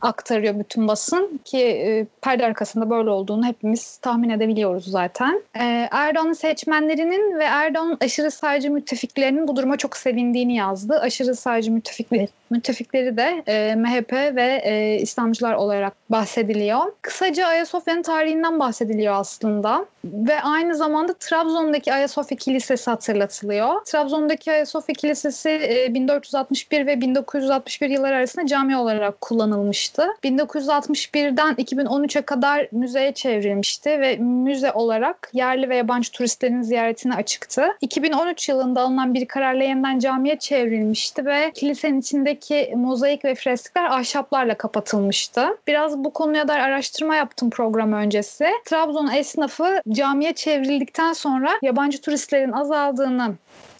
aktarıyor 0.00 0.58
bütün 0.58 0.88
basın 0.88 1.40
ki 1.44 1.58
e, 1.58 2.06
perde 2.22 2.46
arkasında 2.46 2.90
böyle 2.90 3.10
olduğunu 3.10 3.46
hepimiz 3.46 3.96
tahmin 3.96 4.28
edebiliyoruz 4.28 4.84
zaten. 4.84 5.42
E, 5.54 5.88
Erdoğan'ın 5.90 6.32
seçmenlerinin 6.32 7.38
ve 7.38 7.44
Erdoğan'ın 7.44 7.98
aşırı 8.00 8.30
sağcı 8.30 8.70
müttefiklerinin 8.70 9.48
bu 9.48 9.56
duruma 9.56 9.76
çok 9.76 9.96
sevindiğini 9.96 10.56
yazdı. 10.56 11.00
Aşırı 11.00 11.36
sağcı 11.36 11.72
müttefikleri, 11.72 12.28
müttefikleri 12.50 13.16
de 13.16 13.42
e, 13.46 13.74
MHP 13.74 14.12
ve 14.12 14.62
e, 14.64 14.98
İslamcılar 15.00 15.54
olarak 15.54 15.92
bahsediliyor. 16.10 16.92
Kısaca 17.02 17.46
Ayasofya'nın 17.46 18.02
tarihinden 18.02 18.58
bahsediliyor 18.58 19.14
aslında 19.14 19.86
ve 20.04 20.42
aynı 20.42 20.74
zamanda 20.74 21.14
Trabzon'daki 21.14 21.92
Ayasofya 21.92 22.38
Kilisesi 22.38 22.90
hatırlatılıyor. 22.90 23.84
Trabzon'daki 23.84 24.52
Ayasofya 24.52 24.94
Kilisesi 24.94 25.50
e, 25.50 25.94
1461 25.94 26.86
ve 26.86 27.00
1961 27.00 27.90
yılları 27.90 28.16
arasında 28.16 28.46
cami 28.46 28.76
olarak 28.76 29.20
kullanılmıştı. 29.94 30.08
1961'den 30.24 31.54
2013'e 31.54 32.22
kadar 32.22 32.68
müzeye 32.72 33.14
çevrilmişti 33.14 33.90
ve 33.90 34.16
müze 34.16 34.72
olarak 34.72 35.30
yerli 35.32 35.68
ve 35.68 35.76
yabancı 35.76 36.12
turistlerin 36.12 36.62
ziyaretine 36.62 37.14
açıktı. 37.14 37.76
2013 37.80 38.48
yılında 38.48 38.80
alınan 38.80 39.14
bir 39.14 39.26
kararla 39.26 39.64
yeniden 39.64 39.98
camiye 39.98 40.38
çevrilmişti 40.38 41.26
ve 41.26 41.52
kilisenin 41.54 42.00
içindeki 42.00 42.72
mozaik 42.76 43.24
ve 43.24 43.34
freskler 43.34 43.84
ahşaplarla 43.84 44.54
kapatılmıştı. 44.54 45.46
Biraz 45.66 45.98
bu 46.04 46.12
konuya 46.12 46.48
dair 46.48 46.60
araştırma 46.60 47.16
yaptım 47.16 47.50
program 47.50 47.92
öncesi. 47.92 48.46
Trabzon 48.64 49.10
esnafı 49.10 49.82
camiye 49.90 50.32
çevrildikten 50.32 51.12
sonra 51.12 51.50
yabancı 51.62 52.00
turistlerin 52.00 52.52
azaldığını 52.52 53.34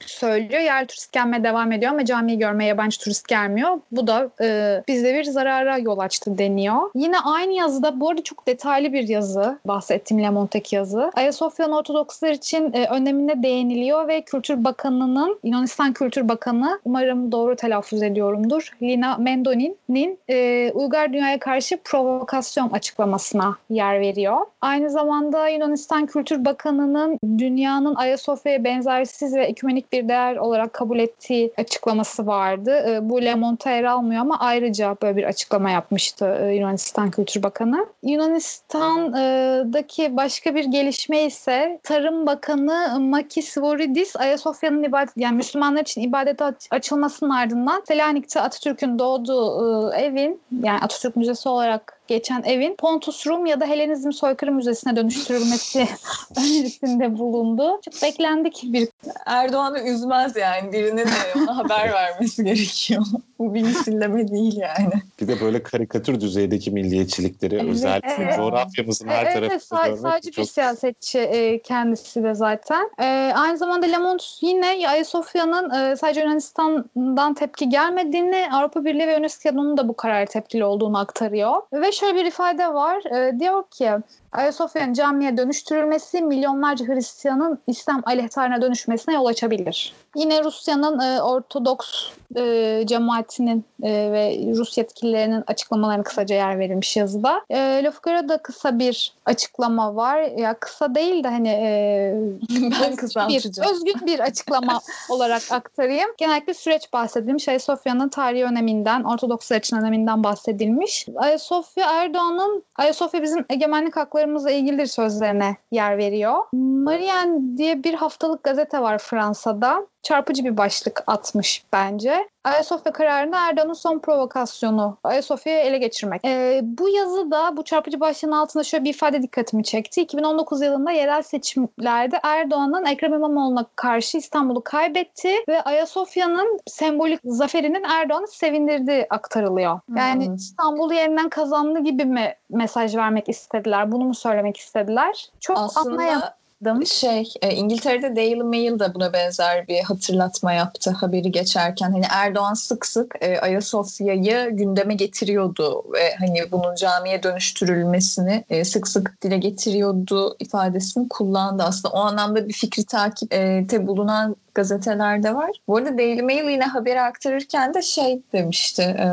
söylüyor. 0.07 0.61
Yerli 0.61 0.87
turist 0.87 1.12
gelmeye 1.12 1.45
devam 1.45 1.73
ediyor 1.73 1.93
ama 1.93 2.05
camiyi 2.05 2.38
görmeye 2.38 2.67
yabancı 2.67 3.00
turist 3.00 3.29
gelmiyor. 3.29 3.81
Bu 3.93 4.07
da 4.07 4.31
e, 4.41 4.83
bize 4.88 5.15
bir 5.15 5.25
zarara 5.25 5.79
yol 5.79 5.99
açtı 5.99 6.38
deniyor. 6.38 6.91
Yine 6.95 7.21
aynı 7.21 7.53
yazıda 7.53 8.00
bu 8.00 8.11
arada 8.11 8.23
çok 8.23 8.47
detaylı 8.47 8.93
bir 8.93 9.09
yazı 9.09 9.59
bahsettiğim 9.65 10.23
Lemontek 10.23 10.73
yazı. 10.73 11.11
Ayasofya'nın 11.15 11.73
Ortodokslar 11.73 12.31
için 12.31 12.73
e, 12.73 12.87
önemine 12.87 13.43
değiniliyor 13.43 14.09
ve 14.09 14.23
Kültür 14.23 14.65
Bakanı'nın 14.65 15.38
Yunanistan 15.45 15.93
Kültür 15.93 16.29
Bakanı 16.29 16.81
umarım 16.85 17.33
doğru 17.33 17.57
telaffuz 17.57 18.03
ediyorumdur. 18.03 18.71
Lina 18.83 19.17
Mendoni'nin 19.17 20.19
e, 20.31 20.71
Uygar 20.75 21.12
dünyaya 21.12 21.38
karşı 21.38 21.76
provokasyon 21.85 22.71
açıklamasına 22.71 23.57
yer 23.71 24.00
veriyor. 24.00 24.37
Aynı 24.61 24.91
zamanda 24.91 25.49
Yunanistan 25.49 26.07
Kültür 26.07 26.45
Bakanı'nın 26.45 27.19
dünyanın 27.38 27.95
Ayasofya'ya 27.95 28.65
benzersiz 28.65 29.35
ve 29.35 29.45
ekümenik 29.45 29.86
bir 29.93 30.09
değer 30.09 30.37
olarak 30.37 30.73
kabul 30.73 30.99
ettiği 30.99 31.52
açıklaması 31.59 32.26
vardı. 32.26 32.85
E, 32.88 33.09
bu 33.09 33.23
Le 33.23 33.35
Monde'a 33.35 33.71
yer 33.71 33.85
almıyor 33.85 34.21
ama 34.21 34.37
ayrıca 34.40 34.97
böyle 35.02 35.16
bir 35.16 35.25
açıklama 35.25 35.71
yapmıştı 35.71 36.38
e, 36.43 36.55
Yunanistan 36.55 37.11
Kültür 37.11 37.43
Bakanı. 37.43 37.87
Yunanistan'daki 38.02 40.16
başka 40.16 40.55
bir 40.55 40.64
gelişme 40.64 41.23
ise 41.23 41.81
Tarım 41.83 42.26
Bakanı 42.26 43.00
Makis 43.00 43.59
Voridis 43.59 44.16
Ayasofya'nın 44.16 44.83
ibadet 44.83 45.16
yani 45.16 45.37
Müslümanlar 45.37 45.81
için 45.81 46.00
ibadete 46.00 46.45
açılmasının 46.71 47.31
ardından 47.31 47.83
Selanik'te 47.88 48.40
Atatürk'ün 48.40 48.99
doğduğu 48.99 49.93
e, 49.93 49.97
evin 49.97 50.40
yani 50.62 50.78
Atatürk 50.78 51.16
Müzesi 51.16 51.49
olarak 51.49 51.96
geçen 52.08 52.42
evin 52.42 52.76
Pontus 52.76 53.26
Rum 53.26 53.46
ya 53.46 53.60
da 53.60 53.66
Helenizm 53.66 54.12
Soykırım 54.12 54.54
Müzesi'ne 54.54 54.96
dönüştürülmesi 54.96 55.88
önerisinde 56.36 57.18
bulundu. 57.18 57.80
Çok 57.84 58.02
beklendik 58.02 58.62
bir... 58.62 58.88
Erdoğan'ı 59.26 59.80
üzmez 59.80 60.36
yani. 60.36 60.72
Birinin 60.72 60.96
de 60.96 61.10
ona 61.36 61.56
haber 61.56 61.92
vermesi 61.92 62.44
gerekiyor. 62.44 63.02
Bu 63.38 63.55
bir 63.55 63.62
misilleme 63.62 64.28
değil 64.28 64.57
yani. 64.57 64.93
Bir 65.21 65.28
de 65.28 65.40
böyle 65.40 65.62
karikatür 65.62 66.21
düzeydeki 66.21 66.71
milliyetçilikleri 66.71 67.55
evet, 67.55 67.64
özellikle 67.69 68.25
evet. 68.25 68.37
coğrafyamızın 68.37 69.09
her 69.09 69.25
evet, 69.25 69.35
tarafında 69.35 69.81
evet, 69.81 69.87
görmek 69.87 69.99
sadece 69.99 70.31
çok... 70.31 70.45
bir 70.45 70.49
siyasetçi 70.49 71.19
e, 71.19 71.62
kendisi 71.62 72.23
de 72.23 72.35
zaten. 72.35 72.90
E, 73.00 73.33
aynı 73.37 73.59
zamanda 73.59 73.87
Lemont 73.87 74.23
yine 74.40 74.88
Ayasofya'nın 74.88 75.71
e, 75.71 75.97
sadece 75.97 76.21
Yunanistan'dan 76.21 77.35
tepki 77.35 77.69
gelmediğini, 77.69 78.49
Avrupa 78.52 78.85
Birliği 78.85 79.07
ve 79.07 79.19
UNESCO'nun 79.19 79.76
da 79.76 79.88
bu 79.88 79.97
karar 79.97 80.26
tepkili 80.26 80.64
olduğunu 80.64 80.99
aktarıyor. 80.99 81.62
Ve 81.73 81.93
şöyle 81.93 82.14
bir 82.14 82.25
ifade 82.25 82.75
var. 82.75 83.05
E, 83.05 83.40
diyor 83.40 83.64
ki 83.71 83.90
Ayasofya'nın 84.37 84.93
camiye 84.93 85.37
dönüştürülmesi 85.37 86.23
milyonlarca 86.23 86.87
Hristiyanın 86.87 87.59
İslam 87.66 88.02
aleyhtarına 88.07 88.62
dönüşmesine 88.62 89.14
yol 89.14 89.26
açabilir. 89.26 89.95
Yine 90.16 90.45
Rusya'nın 90.45 91.00
e, 91.00 91.23
Ortodoks 91.23 91.88
e, 92.37 92.83
cemaatinin 92.87 93.64
e, 93.83 94.12
ve 94.12 94.38
Rus 94.57 94.78
yetkililerinin 94.78 95.45
açıklamalarına 95.47 96.02
kısaca 96.02 96.35
yer 96.35 96.59
verilmiş 96.59 96.97
yazıda. 96.97 97.43
E, 97.50 97.83
da 98.28 98.38
kısa 98.38 98.78
bir 98.78 99.14
açıklama 99.25 99.97
var. 99.97 100.21
Ya 100.21 100.55
kısa 100.55 100.95
değil 100.95 101.25
de 101.25 101.28
hani 101.28 101.49
e, 101.49 102.14
ben 103.16 103.28
bir, 103.28 103.71
özgün 103.71 104.07
bir 104.07 104.21
açıklama 104.21 104.81
olarak 105.11 105.43
aktarayım. 105.50 106.11
Genellikle 106.19 106.55
süreç 106.55 106.93
bahsedilmiş. 106.93 107.49
Ayasofya'nın 107.49 108.09
tarihi 108.09 108.45
öneminden, 108.45 109.05
Ortodokslar 109.05 109.57
için 109.57 109.76
öneminden 109.76 110.25
bahsedilmiş. 110.25 111.07
Ayasofya 111.16 111.93
Erdoğan'ın 111.93 112.64
Ayasofya 112.76 113.23
bizim 113.23 113.45
egemenlik 113.50 113.97
haklarımızla 114.26 114.50
ilgili 114.50 114.88
sözlerine 114.88 115.56
yer 115.71 115.99
veriyor. 115.99 116.35
Marian 116.52 117.56
diye 117.56 117.85
bir 117.85 117.95
haftalık 117.95 118.45
gazete 118.45 118.80
var 118.80 118.99
Fransa'da 118.99 119.87
çarpıcı 120.06 120.44
bir 120.44 120.56
başlık 120.56 121.04
atmış 121.06 121.64
bence. 121.72 122.28
Ayasofya 122.44 122.92
kararında 122.92 123.48
Erdoğan'ın 123.48 123.72
son 123.72 123.98
provokasyonu 123.98 124.98
Ayasofya'yı 125.04 125.58
ele 125.58 125.78
geçirmek. 125.78 126.25
Ee, 126.25 126.60
bu 126.62 126.88
yazıda 126.88 127.56
bu 127.56 127.64
çarpıcı 127.64 128.00
başlığın 128.00 128.32
altında 128.32 128.64
şöyle 128.64 128.84
bir 128.84 128.90
ifade 128.90 129.22
dikkatimi 129.22 129.64
çekti. 129.64 130.02
2019 130.02 130.62
yılında 130.62 130.90
yerel 130.90 131.22
seçimlerde 131.22 132.20
Erdoğan'ın 132.22 132.84
Ekrem 132.84 133.14
İmamoğlu'na 133.14 133.66
karşı 133.76 134.18
İstanbul'u 134.18 134.64
kaybetti 134.64 135.30
ve 135.48 135.62
Ayasofya'nın 135.62 136.60
sembolik 136.66 137.20
zaferinin 137.25 137.84
Erdoğan'ı 137.84 138.28
sevindirdiği 138.28 139.06
aktarılıyor. 139.10 139.80
Yani 139.96 140.26
hmm. 140.26 140.34
İstanbul'u 140.34 140.94
yeniden 140.94 141.28
kazandı 141.28 141.80
gibi 141.80 142.04
mi 142.04 142.34
mesaj 142.50 142.96
vermek 142.96 143.28
istediler? 143.28 143.92
Bunu 143.92 144.04
mu 144.04 144.14
söylemek 144.14 144.56
istediler? 144.56 145.30
Çok 145.40 145.58
Aslında... 145.58 145.90
anlayamadım 145.90 146.46
şey 146.86 147.32
e, 147.42 147.54
İngiltere'de 147.54 148.16
Daily 148.16 148.42
Mail 148.42 148.78
de 148.78 148.94
buna 148.94 149.12
benzer 149.12 149.68
bir 149.68 149.82
hatırlatma 149.82 150.52
yaptı 150.52 150.90
haberi 150.90 151.32
geçerken. 151.32 151.90
Hani 151.90 152.04
Erdoğan 152.10 152.54
sık 152.54 152.86
sık 152.86 153.14
e, 153.20 153.40
Ayasofya'yı 153.40 154.50
gündeme 154.50 154.94
getiriyordu 154.94 155.84
ve 155.92 156.14
hani 156.18 156.52
bunun 156.52 156.75
camiye 156.75 157.22
dönüştürülmesini 157.22 158.44
e, 158.50 158.64
sık 158.64 158.88
sık 158.88 159.22
dile 159.22 159.38
getiriyordu 159.38 160.36
ifadesini 160.40 161.08
kullandı. 161.08 161.62
Aslında 161.62 161.94
o 161.94 161.98
anlamda 161.98 162.48
bir 162.48 162.52
fikri 162.52 162.84
takipte 162.84 163.86
bulunan 163.86 164.36
gazetelerde 164.54 165.34
var. 165.34 165.50
Bu 165.68 165.76
arada 165.76 165.98
Daily 165.98 166.22
Mail 166.22 166.50
yine 166.50 166.64
haberi 166.64 167.00
aktarırken 167.00 167.75
de 167.75 167.82
şey 167.82 168.22
demişti 168.32 168.82
e, 168.82 169.06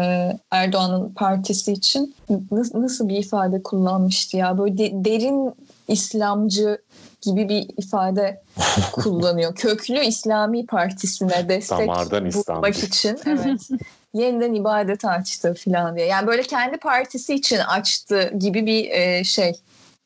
Erdoğan'ın 0.51 1.09
partisi 1.09 1.73
için 1.73 2.15
nasıl 2.73 3.09
bir 3.09 3.17
ifade 3.17 3.63
kullanmıştı 3.63 4.37
ya 4.37 4.57
böyle 4.57 4.77
de, 4.77 4.91
derin 4.93 5.53
İslamcı 5.87 6.77
gibi 7.23 7.49
bir 7.49 7.67
ifade 7.77 8.41
kullanıyor. 8.91 9.55
Köklü 9.55 9.99
İslami 9.99 10.65
Partisi'ne 10.65 11.49
destek 11.49 11.79
Damardan 11.79 12.33
bulmak 12.33 12.83
için 12.83 13.19
evet. 13.25 13.69
yeniden 14.13 14.53
ibadet 14.53 15.05
açtı 15.05 15.53
falan 15.65 15.95
diye. 15.95 16.05
Yani 16.05 16.27
böyle 16.27 16.41
kendi 16.41 16.77
partisi 16.77 17.33
için 17.33 17.57
açtı 17.57 18.33
gibi 18.39 18.65
bir 18.65 18.89
e, 18.89 19.23
şey. 19.23 19.53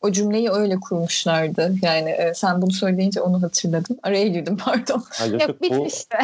O 0.02 0.12
cümleyi 0.12 0.50
öyle 0.50 0.76
kurmuşlardı. 0.76 1.76
Yani 1.82 2.10
e, 2.10 2.34
sen 2.34 2.62
bunu 2.62 2.72
söyleyince 2.72 3.22
onu 3.22 3.44
hatırladım. 3.44 3.98
Araya 4.04 4.28
girdim 4.28 4.58
pardon. 4.66 5.04
Ha, 5.10 5.26
yok, 5.26 5.42
yok, 5.42 5.50
Yok 5.50 5.60
bu, 5.60 5.64
bitmişti. 5.64 6.18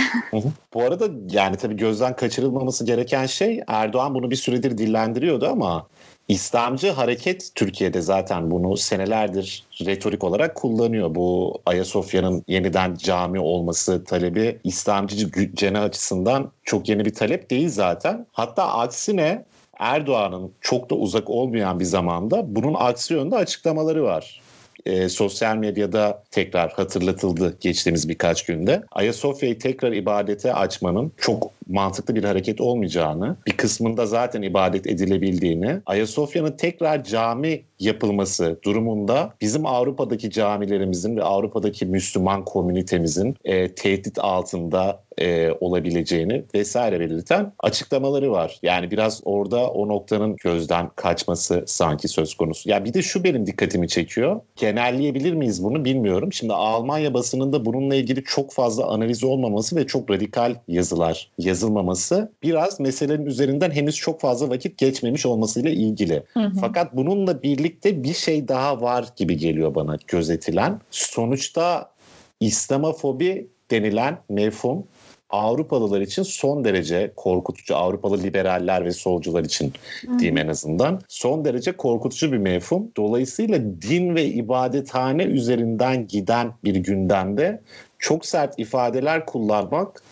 bu 0.74 0.82
arada 0.82 1.10
yani 1.30 1.58
tabii 1.58 1.78
gözden 1.78 2.16
kaçırılmaması 2.16 2.86
gereken 2.86 3.26
şey 3.26 3.64
Erdoğan 3.68 4.14
bunu 4.14 4.32
bir 4.32 4.36
süredir 4.36 4.78
dillendiriyordu 4.78 5.48
ama 5.48 5.88
İslamcı 6.28 6.92
hareket 6.92 7.50
Türkiye'de 7.56 8.02
zaten 8.02 8.52
bunu 8.52 8.78
senelerdir 8.78 9.64
retorik 9.86 10.24
olarak 10.24 10.56
kullanıyor. 10.56 11.16
Bu 11.16 11.58
Ayasofya'nın 11.66 12.44
yeniden 12.48 12.96
cami 12.96 13.40
olması 13.40 14.04
talebi 14.04 14.60
İslamcı 14.64 15.32
cenah 15.56 15.84
açısından 15.84 16.52
çok 16.64 16.90
yeni 16.90 17.06
bir 17.06 17.14
talep 17.14 17.50
değil 17.50 17.70
zaten. 17.70 18.26
Hatta 18.32 18.68
aksine 18.68 19.46
Erdoğan'ın 19.80 20.52
çok 20.62 20.90
da 20.90 20.96
uzak 20.96 21.30
olmayan 21.30 21.80
bir 21.80 21.86
zamanda 21.86 22.56
bunun 22.56 22.74
aksi 22.74 23.14
yönde 23.14 23.36
açıklamaları 23.36 24.04
var. 24.04 24.42
E, 24.86 25.10
sosyal 25.10 25.56
medyada 25.56 26.24
tekrar 26.32 26.72
hatırlatıldı 26.72 27.58
geçtiğimiz 27.60 28.10
birkaç 28.10 28.46
günde. 28.46 28.84
Ayasofya'yı 28.92 29.60
tekrar 29.60 29.92
ibadete 29.92 30.54
açmanın 30.54 31.12
çok 31.18 31.52
mantıklı 31.68 32.16
bir 32.16 32.24
hareket 32.24 32.62
olmayacağını, 32.62 33.36
bir 33.48 33.58
kısmında 33.58 34.06
zaten 34.06 34.42
ibadet 34.42 34.88
edilebildiğini, 34.88 35.82
Ayasofya'nın 35.86 36.58
tekrar 36.58 37.04
cami 37.04 37.62
yapılması 37.80 38.60
durumunda 38.64 39.34
bizim 39.42 39.66
Avrupa'daki 39.66 40.32
camilerimizin 40.32 41.18
ve 41.18 41.24
Avrupa'daki 41.24 41.86
Müslüman 41.86 42.46
komünitemizin 42.46 43.36
e, 43.44 43.76
tehdit 43.76 44.20
altında 44.20 45.04
e, 45.18 45.52
olabileceğini 45.60 46.44
vesaire 46.56 47.00
belirten 47.00 47.54
açıklamaları 47.60 48.32
var. 48.32 48.60
Yani 48.64 48.92
biraz 48.92 49.22
orada 49.26 49.70
o 49.70 49.88
noktanın 49.88 50.36
gözden 50.36 50.90
kaçması 50.96 51.64
sanki 51.68 52.08
söz 52.08 52.36
konusu. 52.36 52.70
Ya 52.70 52.86
bir 52.86 52.94
de 52.94 53.02
şu 53.02 53.24
benim 53.24 53.46
dikkatimi 53.46 53.88
çekiyor. 53.88 54.42
Genelleyebilir 54.56 55.34
miyiz 55.34 55.64
bunu 55.64 55.86
bilmiyorum. 55.86 56.34
Şimdi 56.34 56.54
Almanya 56.54 57.14
basınında 57.14 57.66
bununla 57.66 57.96
ilgili 57.96 58.24
çok 58.24 58.54
fazla 58.54 58.86
analiz 58.88 59.24
olmaması 59.24 59.76
ve 59.76 59.88
çok 59.88 60.10
radikal 60.10 60.56
yazılar 60.68 61.32
yazılmaması 61.54 62.32
biraz 62.44 62.80
meselenin 62.80 63.26
üzerinden 63.26 63.72
henüz 63.72 63.96
çok 63.96 64.22
fazla 64.22 64.50
vakit 64.50 64.78
geçmemiş 64.78 65.26
olmasıyla 65.26 65.70
ilgili. 65.72 66.24
Hı 66.34 66.40
hı. 66.40 66.52
Fakat 66.62 66.96
bununla 66.96 67.44
birlikte 67.44 68.04
bir 68.04 68.14
şey 68.14 68.48
daha 68.48 68.82
var 68.82 69.06
gibi 69.16 69.38
geliyor 69.38 69.76
bana 69.76 69.98
gözetilen. 70.08 70.82
Sonuçta 70.92 71.92
İslamofobi 72.40 73.48
denilen 73.72 74.18
mefhum 74.30 74.84
Avrupalılar 75.30 76.02
için 76.02 76.24
son 76.24 76.64
derece 76.64 77.14
korkutucu. 77.16 77.76
Avrupalı 77.76 78.24
liberaller 78.24 78.86
ve 78.86 78.92
solcular 78.92 79.44
için 79.44 79.74
diyeyim 80.20 80.38
en 80.38 80.48
azından. 80.48 81.02
Son 81.08 81.46
derece 81.46 81.72
korkutucu 81.72 82.32
bir 82.32 82.38
mefhum. 82.38 82.92
Dolayısıyla 82.98 83.60
din 83.60 84.16
ve 84.16 84.26
ibadethane 84.26 85.24
üzerinden 85.24 86.08
giden 86.08 86.52
bir 86.64 86.76
gündemde 86.76 87.62
çok 88.00 88.26
sert 88.26 88.60
ifadeler 88.60 89.26
kullanmak 89.26 90.04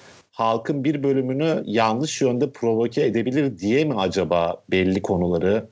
halkın 0.41 0.83
bir 0.83 1.03
bölümünü 1.03 1.63
yanlış 1.65 2.21
yönde 2.21 2.51
provoke 2.51 3.05
edebilir 3.05 3.57
diye 3.59 3.85
mi 3.85 3.93
acaba 3.97 4.63
belli 4.71 5.01
konuları 5.01 5.65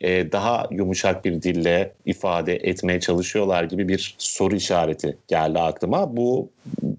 e, 0.00 0.32
daha 0.32 0.66
yumuşak 0.70 1.24
bir 1.24 1.42
dille 1.42 1.92
ifade 2.04 2.56
etmeye 2.56 3.00
çalışıyorlar 3.00 3.64
gibi 3.64 3.88
bir 3.88 4.14
soru 4.18 4.56
işareti 4.56 5.16
geldi 5.28 5.58
aklıma. 5.58 6.16
Bu 6.16 6.50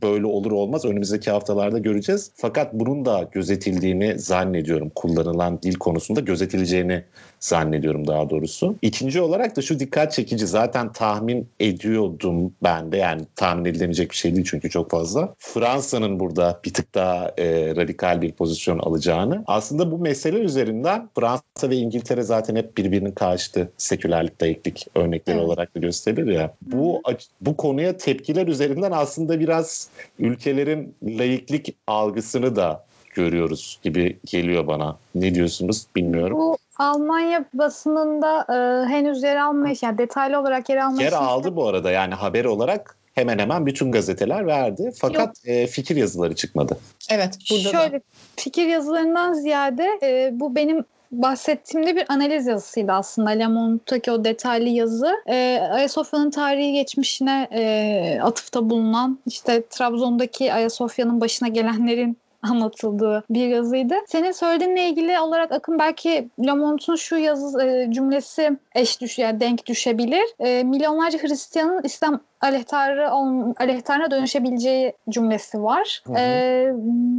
böyle 0.04 0.26
olur 0.26 0.52
olmaz 0.52 0.86
önümüzdeki 0.86 1.32
haftalarda 1.32 1.80
göreceğiz. 1.80 2.32
Fakat 2.36 2.74
bunun 2.74 3.06
da 3.06 3.28
gözetildiğini 3.32 4.20
zannediyorum. 4.20 4.92
Kullanılan 4.96 5.62
dil 5.62 5.76
konusunda 5.76 6.20
gözetileceğini 6.20 7.04
zannediyorum 7.40 8.08
daha 8.08 8.30
doğrusu. 8.30 8.76
İkinci 8.82 9.22
olarak 9.22 9.56
da 9.56 9.62
şu 9.62 9.80
dikkat 9.80 10.12
çekici 10.12 10.48
zaten 10.48 10.92
tahmin 10.92 11.48
ediyordum 11.60 12.54
ben 12.64 12.92
de 12.92 12.98
yani 12.98 13.22
tahmin 13.36 13.66
edilemeyecek 13.66 14.12
bir 14.12 14.16
şey 14.16 14.36
değil 14.36 14.48
çünkü 14.50 14.70
çok 14.70 14.92
fazla. 14.92 15.36
Fransa'nın 15.38 16.20
burada 16.20 16.60
bir 16.66 16.74
tık 16.74 16.96
daha 16.96 17.32
e, 17.38 17.76
radikal 17.76 18.22
bir 18.22 18.32
pozisyon 18.32 18.80
alacağını. 18.80 19.44
Aslında 19.48 19.92
bu 19.92 19.98
mesele 19.98 20.38
üzerinden 20.38 21.10
Fransa 21.16 21.70
ve 21.70 21.76
İngiltere 21.76 22.24
zaten 22.24 22.56
hep 22.56 22.78
birbirinin 22.78 23.12
karşıtı 23.12 23.72
sekülerlik, 23.78 24.42
layıklık 24.42 24.78
örnekleri 24.96 25.38
Evet. 25.38 25.48
olarak 25.48 25.76
da 25.76 25.80
gösterilir 25.80 26.32
ya. 26.32 26.54
Bu 26.62 27.02
bu 27.42 27.58
konuya 27.58 27.98
tepkiler 27.98 28.48
üzerinden 28.48 28.92
aslında 28.92 29.40
biraz 29.52 29.90
ülkelerin 30.20 30.96
layıklık 31.04 31.66
algısını 31.88 32.56
da 32.56 32.86
görüyoruz 33.14 33.80
gibi 33.84 34.20
geliyor 34.26 34.68
bana. 34.68 34.98
Ne 35.16 35.36
diyorsunuz 35.36 35.86
bilmiyorum. 35.96 36.38
Bu 36.38 36.58
Almanya 36.78 37.46
basınında 37.54 38.46
e, 38.50 38.90
henüz 38.90 39.24
yer 39.24 39.36
almış, 39.36 39.84
yani 39.84 39.98
detaylı 39.98 40.40
olarak 40.40 40.70
yer 40.70 40.78
almış. 40.78 41.04
Yer 41.04 41.12
aldı 41.12 41.56
bu 41.56 41.68
arada 41.68 41.92
yani 41.92 42.14
haber 42.14 42.46
olarak 42.46 42.96
hemen 43.16 43.40
hemen 43.40 43.66
bütün 43.66 43.92
gazeteler 43.92 44.48
verdi. 44.48 44.92
Fakat 45.00 45.36
e, 45.46 45.68
fikir 45.68 45.96
yazıları 45.96 46.36
çıkmadı. 46.36 46.78
Evet 47.10 47.38
burada 47.52 47.74
da. 47.74 47.82
Şöyle 47.82 48.02
fikir 48.36 48.68
yazılarından 48.68 49.34
ziyade 49.34 49.88
e, 50.04 50.30
bu 50.34 50.56
benim 50.56 50.86
bahsettiğimde 51.12 51.96
bir 51.96 52.06
analiz 52.10 52.48
yazısıydı 52.48 52.92
aslında. 52.92 53.30
Le 53.30 53.48
Monde'daki 53.48 54.12
o 54.12 54.24
detaylı 54.24 54.70
yazı. 54.70 55.12
E, 55.28 55.60
Ayasofya'nın 55.72 56.30
tarihi 56.30 56.74
geçmişine 56.74 57.48
e, 57.52 58.20
atıfta 58.22 58.70
bulunan 58.70 59.20
işte 59.26 59.64
Trabzon'daki 59.70 60.54
Ayasofya'nın 60.54 61.22
başına 61.22 61.48
gelenlerin 61.48 62.18
anlatıldığı 62.42 63.24
bir 63.30 63.48
yazıydı. 63.48 63.96
Senin 64.08 64.32
söylediğinle 64.32 64.90
ilgili 64.90 65.20
olarak 65.20 65.52
Akın 65.52 65.80
belki 65.80 66.30
Le 66.46 66.54
Monde'un 66.54 66.96
şu 66.96 67.18
yazı 67.18 67.62
e, 67.62 67.92
cümlesi 67.92 68.58
eş 68.76 69.02
düş 69.02 69.20
yani 69.20 69.40
denk 69.40 69.66
düşebilir. 69.66 70.24
E, 70.40 70.64
milyonlarca 70.64 71.20
Hristiyanın 71.20 71.82
İslam 71.84 72.20
aleyhtarı 72.42 73.12
aleyhtarına 73.60 74.12
dönüşebileceği 74.12 74.94
cümlesi 75.10 75.64
var. 75.64 76.02
Hı 76.06 76.14
hı. 76.14 76.18
E, 76.18 76.70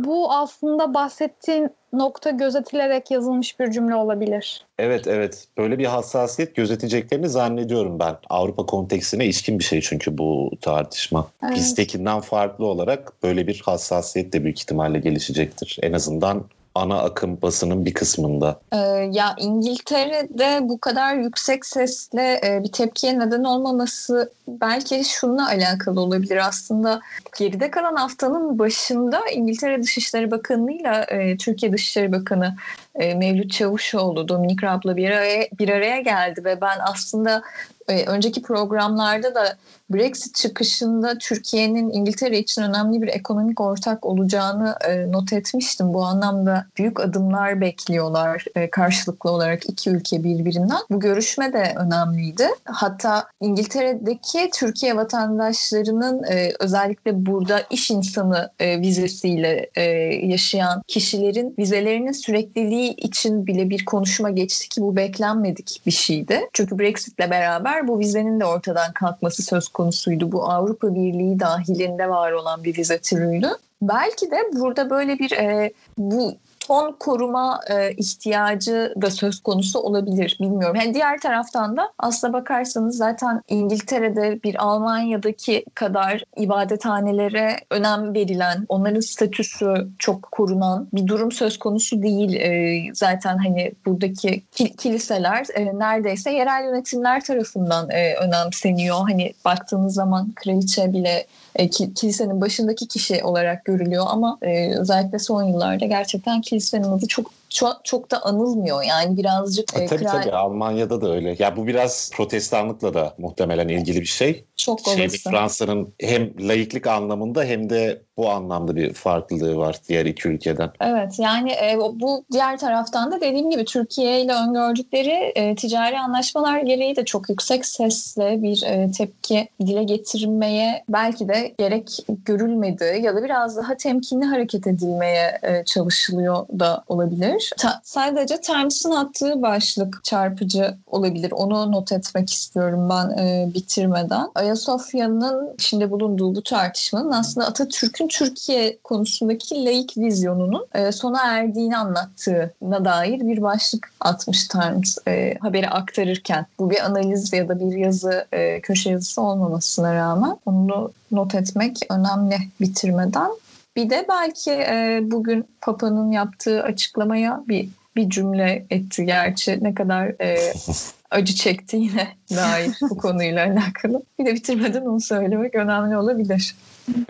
bu 0.04 0.32
aslında 0.32 0.94
bahsettiğin 0.94 1.70
nokta 1.92 2.30
gözetilerek 2.30 3.10
yazılmış 3.10 3.60
bir 3.60 3.70
cümle 3.70 3.94
olabilir. 3.94 4.64
Evet 4.78 5.06
evet 5.06 5.48
böyle 5.58 5.78
bir 5.78 5.86
hassasiyet 5.86 6.54
gözeteceklerini 6.54 7.28
zannediyorum 7.28 7.98
ben. 7.98 8.16
Avrupa 8.30 8.66
konteksine 8.66 9.24
ilişkin 9.24 9.58
bir 9.58 9.64
şey 9.64 9.80
çünkü 9.80 10.18
bu 10.18 10.50
tartışma. 10.60 11.30
Evet. 11.44 11.56
Bizdekinden 11.56 12.20
farklı 12.20 12.66
olarak 12.66 13.12
böyle 13.22 13.46
bir 13.46 13.62
hassasiyet 13.64 14.32
de 14.32 14.44
büyük 14.44 14.60
ihtimalle 14.60 14.98
gelişecektir. 14.98 15.78
En 15.82 15.92
azından 15.92 16.44
ana 16.74 16.98
akım 17.02 17.42
basının 17.42 17.86
bir 17.86 17.94
kısmında. 17.94 18.60
Ee, 18.72 18.76
ya 19.12 19.34
İngiltere'de 19.38 20.58
bu 20.62 20.78
kadar 20.78 21.14
yüksek 21.14 21.66
sesle 21.66 22.40
e, 22.44 22.62
bir 22.64 22.72
tepkiye 22.72 23.18
neden 23.18 23.44
olmaması 23.44 24.32
belki 24.48 25.04
şununla 25.04 25.48
alakalı 25.48 26.00
olabilir 26.00 26.48
aslında. 26.48 27.00
Geride 27.38 27.70
kalan 27.70 27.96
haftanın 27.96 28.58
başında 28.58 29.20
İngiltere 29.32 29.82
Dışişleri 29.82 30.30
Bakanı'yla 30.30 31.02
e, 31.02 31.36
Türkiye 31.36 31.72
Dışişleri 31.72 32.12
Bakanı 32.12 32.56
e, 32.94 33.14
Mevlüt 33.14 33.52
Çavuşoğlu, 33.52 34.28
Dominik 34.28 34.64
Raab'la 34.64 34.96
bir 34.96 35.10
araya, 35.10 35.48
bir 35.58 35.68
araya 35.68 36.00
geldi 36.00 36.44
ve 36.44 36.60
ben 36.60 36.78
aslında 36.92 37.42
e, 37.88 38.06
önceki 38.06 38.42
programlarda 38.42 39.34
da 39.34 39.56
Brexit 39.90 40.34
çıkışında 40.34 41.18
Türkiye'nin 41.18 41.90
İngiltere 41.90 42.38
için 42.38 42.62
önemli 42.62 43.02
bir 43.02 43.08
ekonomik 43.08 43.60
ortak 43.60 44.06
olacağını 44.06 44.76
e, 44.88 45.12
not 45.12 45.32
etmiştim. 45.32 45.94
Bu 45.94 46.04
anlamda 46.04 46.66
büyük 46.78 47.00
adımlar 47.00 47.60
bekliyorlar 47.60 48.44
e, 48.54 48.70
karşılıklı 48.70 49.30
olarak 49.30 49.68
iki 49.68 49.90
ülke 49.90 50.24
birbirinden. 50.24 50.78
Bu 50.90 51.00
görüşme 51.00 51.52
de 51.52 51.74
önemliydi. 51.76 52.48
Hatta 52.64 53.26
İngiltere'deki 53.40 54.50
Türkiye 54.54 54.96
vatandaşlarının 54.96 56.22
e, 56.22 56.52
özellikle 56.60 57.26
burada 57.26 57.62
iş 57.70 57.90
insanı 57.90 58.50
e, 58.60 58.80
vizesiyle 58.80 59.70
e, 59.74 59.82
yaşayan 60.26 60.82
kişilerin 60.88 61.54
vizelerinin 61.58 62.12
sürekliliği 62.12 62.94
için 62.96 63.46
bile 63.46 63.70
bir 63.70 63.84
konuşma 63.84 64.30
geçti 64.30 64.68
ki 64.68 64.82
bu 64.82 64.96
beklenmedik 64.96 65.82
bir 65.86 65.90
şeydi. 65.90 66.40
Çünkü 66.52 66.78
Brexit'le 66.78 67.30
beraber 67.30 67.88
bu 67.88 67.98
vizenin 67.98 68.40
de 68.40 68.44
ortadan 68.44 68.92
kalkması 68.92 69.42
söz 69.42 69.68
konusuydu. 69.74 70.32
Bu 70.32 70.44
Avrupa 70.44 70.94
Birliği 70.94 71.40
dahilinde 71.40 72.08
var 72.08 72.32
olan 72.32 72.64
bir 72.64 72.76
vize 72.78 72.98
türüydü. 72.98 73.48
Belki 73.82 74.30
de 74.30 74.36
burada 74.52 74.90
böyle 74.90 75.18
bir 75.18 75.32
e, 75.32 75.72
bu 75.98 76.34
ton 76.66 76.96
koruma 76.98 77.60
e, 77.70 77.92
ihtiyacı 77.92 78.94
da 79.02 79.10
söz 79.10 79.40
konusu 79.40 79.78
olabilir. 79.78 80.36
Bilmiyorum. 80.40 80.76
Yani 80.80 80.94
diğer 80.94 81.20
taraftan 81.20 81.76
da 81.76 81.92
aslına 81.98 82.32
bakarsanız 82.32 82.96
zaten 82.96 83.42
İngiltere'de 83.48 84.42
bir 84.42 84.64
Almanya'daki 84.64 85.64
kadar 85.74 86.24
ibadethanelere 86.36 87.56
önem 87.70 88.14
verilen, 88.14 88.66
onların 88.68 89.00
statüsü 89.00 89.88
çok 89.98 90.22
korunan 90.22 90.88
bir 90.92 91.06
durum 91.06 91.32
söz 91.32 91.58
konusu 91.58 92.02
değil. 92.02 92.34
E, 92.34 92.80
zaten 92.94 93.38
hani 93.38 93.72
buradaki 93.86 94.42
kiliseler 94.78 95.46
e, 95.54 95.78
neredeyse 95.78 96.30
yerel 96.30 96.64
yönetimler 96.64 97.24
tarafından 97.24 97.90
e, 97.90 98.14
önemseniyor. 98.14 98.96
Hani 98.96 99.32
baktığınız 99.44 99.94
zaman 99.94 100.32
kraliçe 100.34 100.92
bile 100.92 101.26
e, 101.56 101.70
kilisenin 101.70 102.40
başındaki 102.40 102.88
kişi 102.88 103.24
olarak 103.24 103.64
görülüyor 103.64 104.04
ama 104.08 104.38
e, 104.42 104.78
özellikle 104.78 105.18
son 105.18 105.42
yıllarda 105.42 105.86
gerçekten 105.86 106.40
kilisenin 106.40 106.92
adı 106.92 107.06
çok 107.06 107.41
çok, 107.54 107.84
çok 107.84 108.10
da 108.10 108.22
anılmıyor. 108.22 108.82
Yani 108.82 109.16
birazcık... 109.16 109.76
E, 109.76 109.86
tabii 109.86 110.04
kral... 110.04 110.22
tabii 110.22 110.32
Almanya'da 110.32 111.00
da 111.00 111.12
öyle. 111.12 111.36
Ya 111.38 111.56
bu 111.56 111.66
biraz 111.66 112.10
protestanlıkla 112.14 112.94
da 112.94 113.14
muhtemelen 113.18 113.68
ilgili 113.68 114.00
bir 114.00 114.06
şey. 114.06 114.44
Çok 114.56 114.80
şey, 114.80 115.08
Fransa'nın 115.08 115.94
hem 116.00 116.48
laiklik 116.48 116.86
anlamında 116.86 117.44
hem 117.44 117.70
de 117.70 118.02
bu 118.16 118.30
anlamda 118.30 118.76
bir 118.76 118.92
farklılığı 118.94 119.56
var 119.56 119.76
diğer 119.88 120.06
iki 120.06 120.28
ülkeden. 120.28 120.70
Evet 120.80 121.18
yani 121.18 121.52
e, 121.52 121.78
bu 121.78 122.24
diğer 122.32 122.58
taraftan 122.58 123.12
da 123.12 123.20
dediğim 123.20 123.50
gibi 123.50 123.64
Türkiye 123.64 124.20
ile 124.20 124.34
öngördükleri 124.34 125.32
e, 125.34 125.54
ticari 125.54 125.98
anlaşmalar 125.98 126.60
gereği 126.60 126.96
de 126.96 127.04
çok 127.04 127.28
yüksek 127.28 127.66
sesle 127.66 128.42
bir 128.42 128.62
e, 128.66 128.90
tepki 128.90 129.48
dile 129.60 129.84
getirmeye 129.84 130.84
belki 130.88 131.28
de 131.28 131.54
gerek 131.58 131.98
görülmedi 132.24 133.00
ya 133.02 133.16
da 133.16 133.24
biraz 133.24 133.56
daha 133.56 133.76
temkinli 133.76 134.24
hareket 134.24 134.66
edilmeye 134.66 135.40
e, 135.42 135.64
çalışılıyor 135.64 136.46
da 136.58 136.84
olabilir. 136.88 137.41
Ta, 137.58 137.80
sadece 137.84 138.40
Times'ın 138.40 138.90
attığı 138.90 139.42
başlık 139.42 140.04
çarpıcı 140.04 140.74
olabilir. 140.86 141.32
Onu 141.32 141.72
not 141.72 141.92
etmek 141.92 142.32
istiyorum 142.32 142.88
ben 142.90 143.18
e, 143.18 143.54
bitirmeden. 143.54 144.30
Ayasofya'nın 144.34 145.54
içinde 145.54 145.90
bulunduğu 145.90 146.34
bu 146.34 146.42
tartışmanın 146.42 147.12
aslında 147.12 147.46
Atatürk'ün 147.46 148.08
Türkiye 148.08 148.78
konusundaki 148.84 149.64
laik 149.64 149.96
vizyonunun 149.96 150.66
e, 150.74 150.92
sona 150.92 151.22
erdiğini 151.22 151.76
anlattığına 151.76 152.84
dair 152.84 153.20
bir 153.20 153.42
başlık 153.42 153.92
atmış 154.00 154.48
Times 154.48 154.98
e, 155.08 155.34
haberi 155.40 155.68
aktarırken. 155.68 156.46
Bu 156.58 156.70
bir 156.70 156.86
analiz 156.86 157.32
ya 157.32 157.48
da 157.48 157.60
bir 157.60 157.76
yazı, 157.76 158.26
e, 158.32 158.60
köşe 158.60 158.90
yazısı 158.90 159.22
olmamasına 159.22 159.94
rağmen 159.94 160.36
onu 160.46 160.92
not 161.10 161.34
etmek 161.34 161.78
önemli 161.90 162.36
bitirmeden. 162.60 163.30
Bir 163.76 163.90
de 163.90 164.06
belki 164.08 164.50
e, 164.50 165.00
bugün 165.02 165.46
Papa'nın 165.60 166.12
yaptığı 166.12 166.62
açıklamaya 166.62 167.42
bir 167.48 167.68
bir 167.96 168.10
cümle 168.10 168.66
etti 168.70 169.06
gerçi 169.06 169.64
ne 169.64 169.74
kadar 169.74 170.06
e, 170.20 170.52
acı 171.10 171.34
çektiğine 171.34 172.08
dair 172.30 172.70
bu 172.90 172.98
konuyla 172.98 173.46
alakalı. 173.46 174.02
Bir 174.18 174.26
de 174.26 174.34
bitirmeden 174.34 174.82
onu 174.82 175.00
söylemek 175.00 175.54
önemli 175.54 175.96
olabilir. 175.96 176.56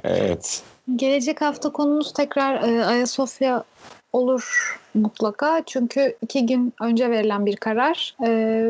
Evet. 0.04 0.62
Gelecek 0.96 1.40
hafta 1.40 1.72
konumuz 1.72 2.12
tekrar 2.12 2.62
e, 2.68 2.84
Ayasofya 2.84 3.64
olur 4.12 4.78
mutlaka. 4.94 5.62
Çünkü 5.66 6.16
iki 6.22 6.46
gün 6.46 6.72
önce 6.80 7.10
verilen 7.10 7.46
bir 7.46 7.56
karar 7.56 8.16
e, 8.22 8.28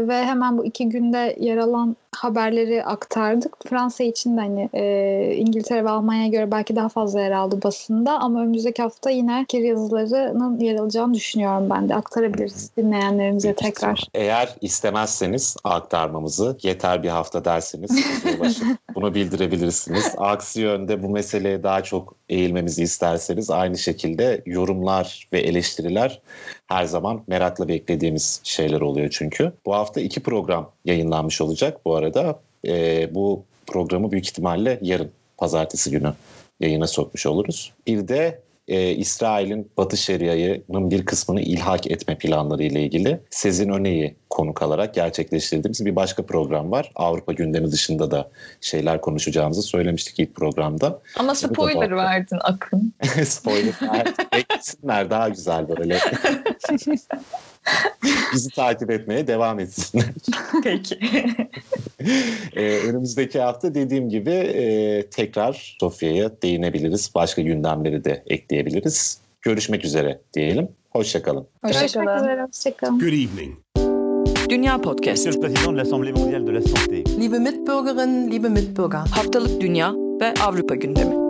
ve 0.09 0.25
hemen 0.25 0.59
bu 0.59 0.65
iki 0.65 0.89
günde 0.89 1.37
yer 1.41 1.57
alan 1.57 1.97
haberleri 2.17 2.85
aktardık. 2.85 3.57
Fransa 3.69 4.05
için 4.05 4.37
de 4.37 4.41
hani 4.41 4.69
e, 4.73 5.35
İngiltere 5.37 5.85
ve 5.85 5.91
Almanya'ya 5.91 6.29
göre 6.29 6.51
belki 6.51 6.77
daha 6.77 6.89
fazla 6.89 7.21
yer 7.21 7.31
aldı 7.31 7.63
basında 7.63 8.19
ama 8.19 8.41
önümüzdeki 8.43 8.83
hafta 8.83 9.11
yine 9.11 9.41
fikir 9.41 9.65
yazılarının 9.65 10.61
yer 10.61 10.79
alacağını 10.79 11.15
düşünüyorum 11.15 11.71
ben 11.71 11.89
de. 11.89 11.95
Aktarabiliriz 11.95 12.71
dinleyenlerimize 12.77 13.55
tekrar. 13.55 14.05
Eğer 14.15 14.55
istemezseniz 14.61 15.57
aktarmamızı 15.65 16.57
yeter 16.63 17.03
bir 17.03 17.09
hafta 17.09 17.45
derseniz 17.45 17.91
bunu 18.95 19.15
bildirebilirsiniz. 19.15 20.15
Aksi 20.19 20.61
yönde 20.61 21.03
bu 21.03 21.09
meseleye 21.09 21.63
daha 21.63 21.83
çok 21.83 22.15
eğilmemizi 22.29 22.83
isterseniz 22.83 23.51
aynı 23.51 23.79
şekilde 23.79 24.43
yorumlar 24.47 25.29
ve 25.33 25.41
eleştiriler 25.41 26.21
her 26.67 26.85
zaman 26.85 27.25
merakla 27.27 27.69
beklediğimiz 27.69 28.41
şeyler 28.45 28.81
oluyor 28.81 29.09
çünkü. 29.13 29.53
Bu 29.67 29.75
hafta 29.75 30.01
iki 30.01 30.21
program 30.21 30.71
yayınlanmış 30.85 31.41
olacak 31.41 31.81
bu 31.85 31.95
arada. 31.95 32.02
E, 32.67 33.15
bu 33.15 33.45
programı 33.67 34.11
büyük 34.11 34.27
ihtimalle 34.27 34.79
yarın 34.83 35.11
pazartesi 35.39 35.91
günü 35.91 36.13
yayına 36.61 36.87
sokmuş 36.87 37.27
oluruz. 37.27 37.73
Bir 37.87 38.09
de 38.09 38.41
e, 38.69 38.91
İsrail'in 38.91 39.71
Batı 39.77 39.97
Şeria'nın 39.97 40.91
bir 40.91 41.05
kısmını 41.05 41.41
ilhak 41.41 41.91
etme 41.91 42.19
planları 42.19 42.63
ile 42.63 42.83
ilgili 42.83 43.21
Sezin 43.31 43.69
Öne'yi 43.69 44.17
konuk 44.31 44.63
alarak 44.63 44.95
gerçekleştirdiğimiz 44.95 45.87
bir 45.87 45.97
başka 45.97 46.27
program 46.27 46.71
var. 46.71 46.93
Avrupa 46.95 47.33
gündemi 47.33 47.73
dışında 47.73 48.11
da 48.11 48.31
şeyler 48.61 49.01
konuşacağımızı 49.01 49.63
söylemiştik 49.63 50.19
ilk 50.19 50.35
programda. 50.35 51.01
Ama 51.19 51.35
spoiler 51.35 51.91
da... 51.91 51.97
verdin 51.97 52.39
Akın. 52.41 52.93
spoiler. 53.25 53.75
Beklesinler 54.35 55.11
daha 55.11 55.29
güzel 55.29 55.69
böyle. 55.69 55.99
Bizi 58.33 58.51
takip 58.51 58.91
etmeye 58.91 59.27
devam 59.27 59.61
etsinler. 59.61 60.05
Peki. 60.65 60.99
ee, 62.57 62.79
önümüzdeki 62.79 63.41
hafta 63.41 63.75
dediğim 63.75 64.09
gibi 64.09 64.31
e, 64.31 65.07
tekrar 65.11 65.77
Sofya'ya 65.81 66.31
değinebiliriz. 66.43 67.11
Başka 67.15 67.43
gündemleri 67.43 68.05
de 68.05 68.23
ekleyebiliriz. 68.27 69.19
Görüşmek 69.43 69.85
üzere 69.85 70.21
diyelim. 70.35 70.69
Hoşçakalın. 70.91 71.47
Hoşçakalın. 71.65 72.47
Hoşçakalın. 72.47 72.99
Good 72.99 73.07
evening. 73.07 73.57
Dünya 74.49 74.81
Podcast. 74.81 75.27
Monsieur 75.27 75.33
le 75.33 75.41
Président 75.41 75.73
de 75.73 75.79
l'Assemblée 75.79 76.13
mondiale 76.13 76.47
de 76.47 76.53
la 76.53 76.61
santé. 76.61 77.05
Liebe 77.21 77.39
Mitbürgerinnen, 77.39 78.31
liebe 78.31 78.49
Mitbürger. 78.49 78.99
Haftalık 78.99 79.61
Dünya 79.61 79.95
ve 80.21 80.35
Avrupa 80.45 80.75
gündemi. 80.75 81.22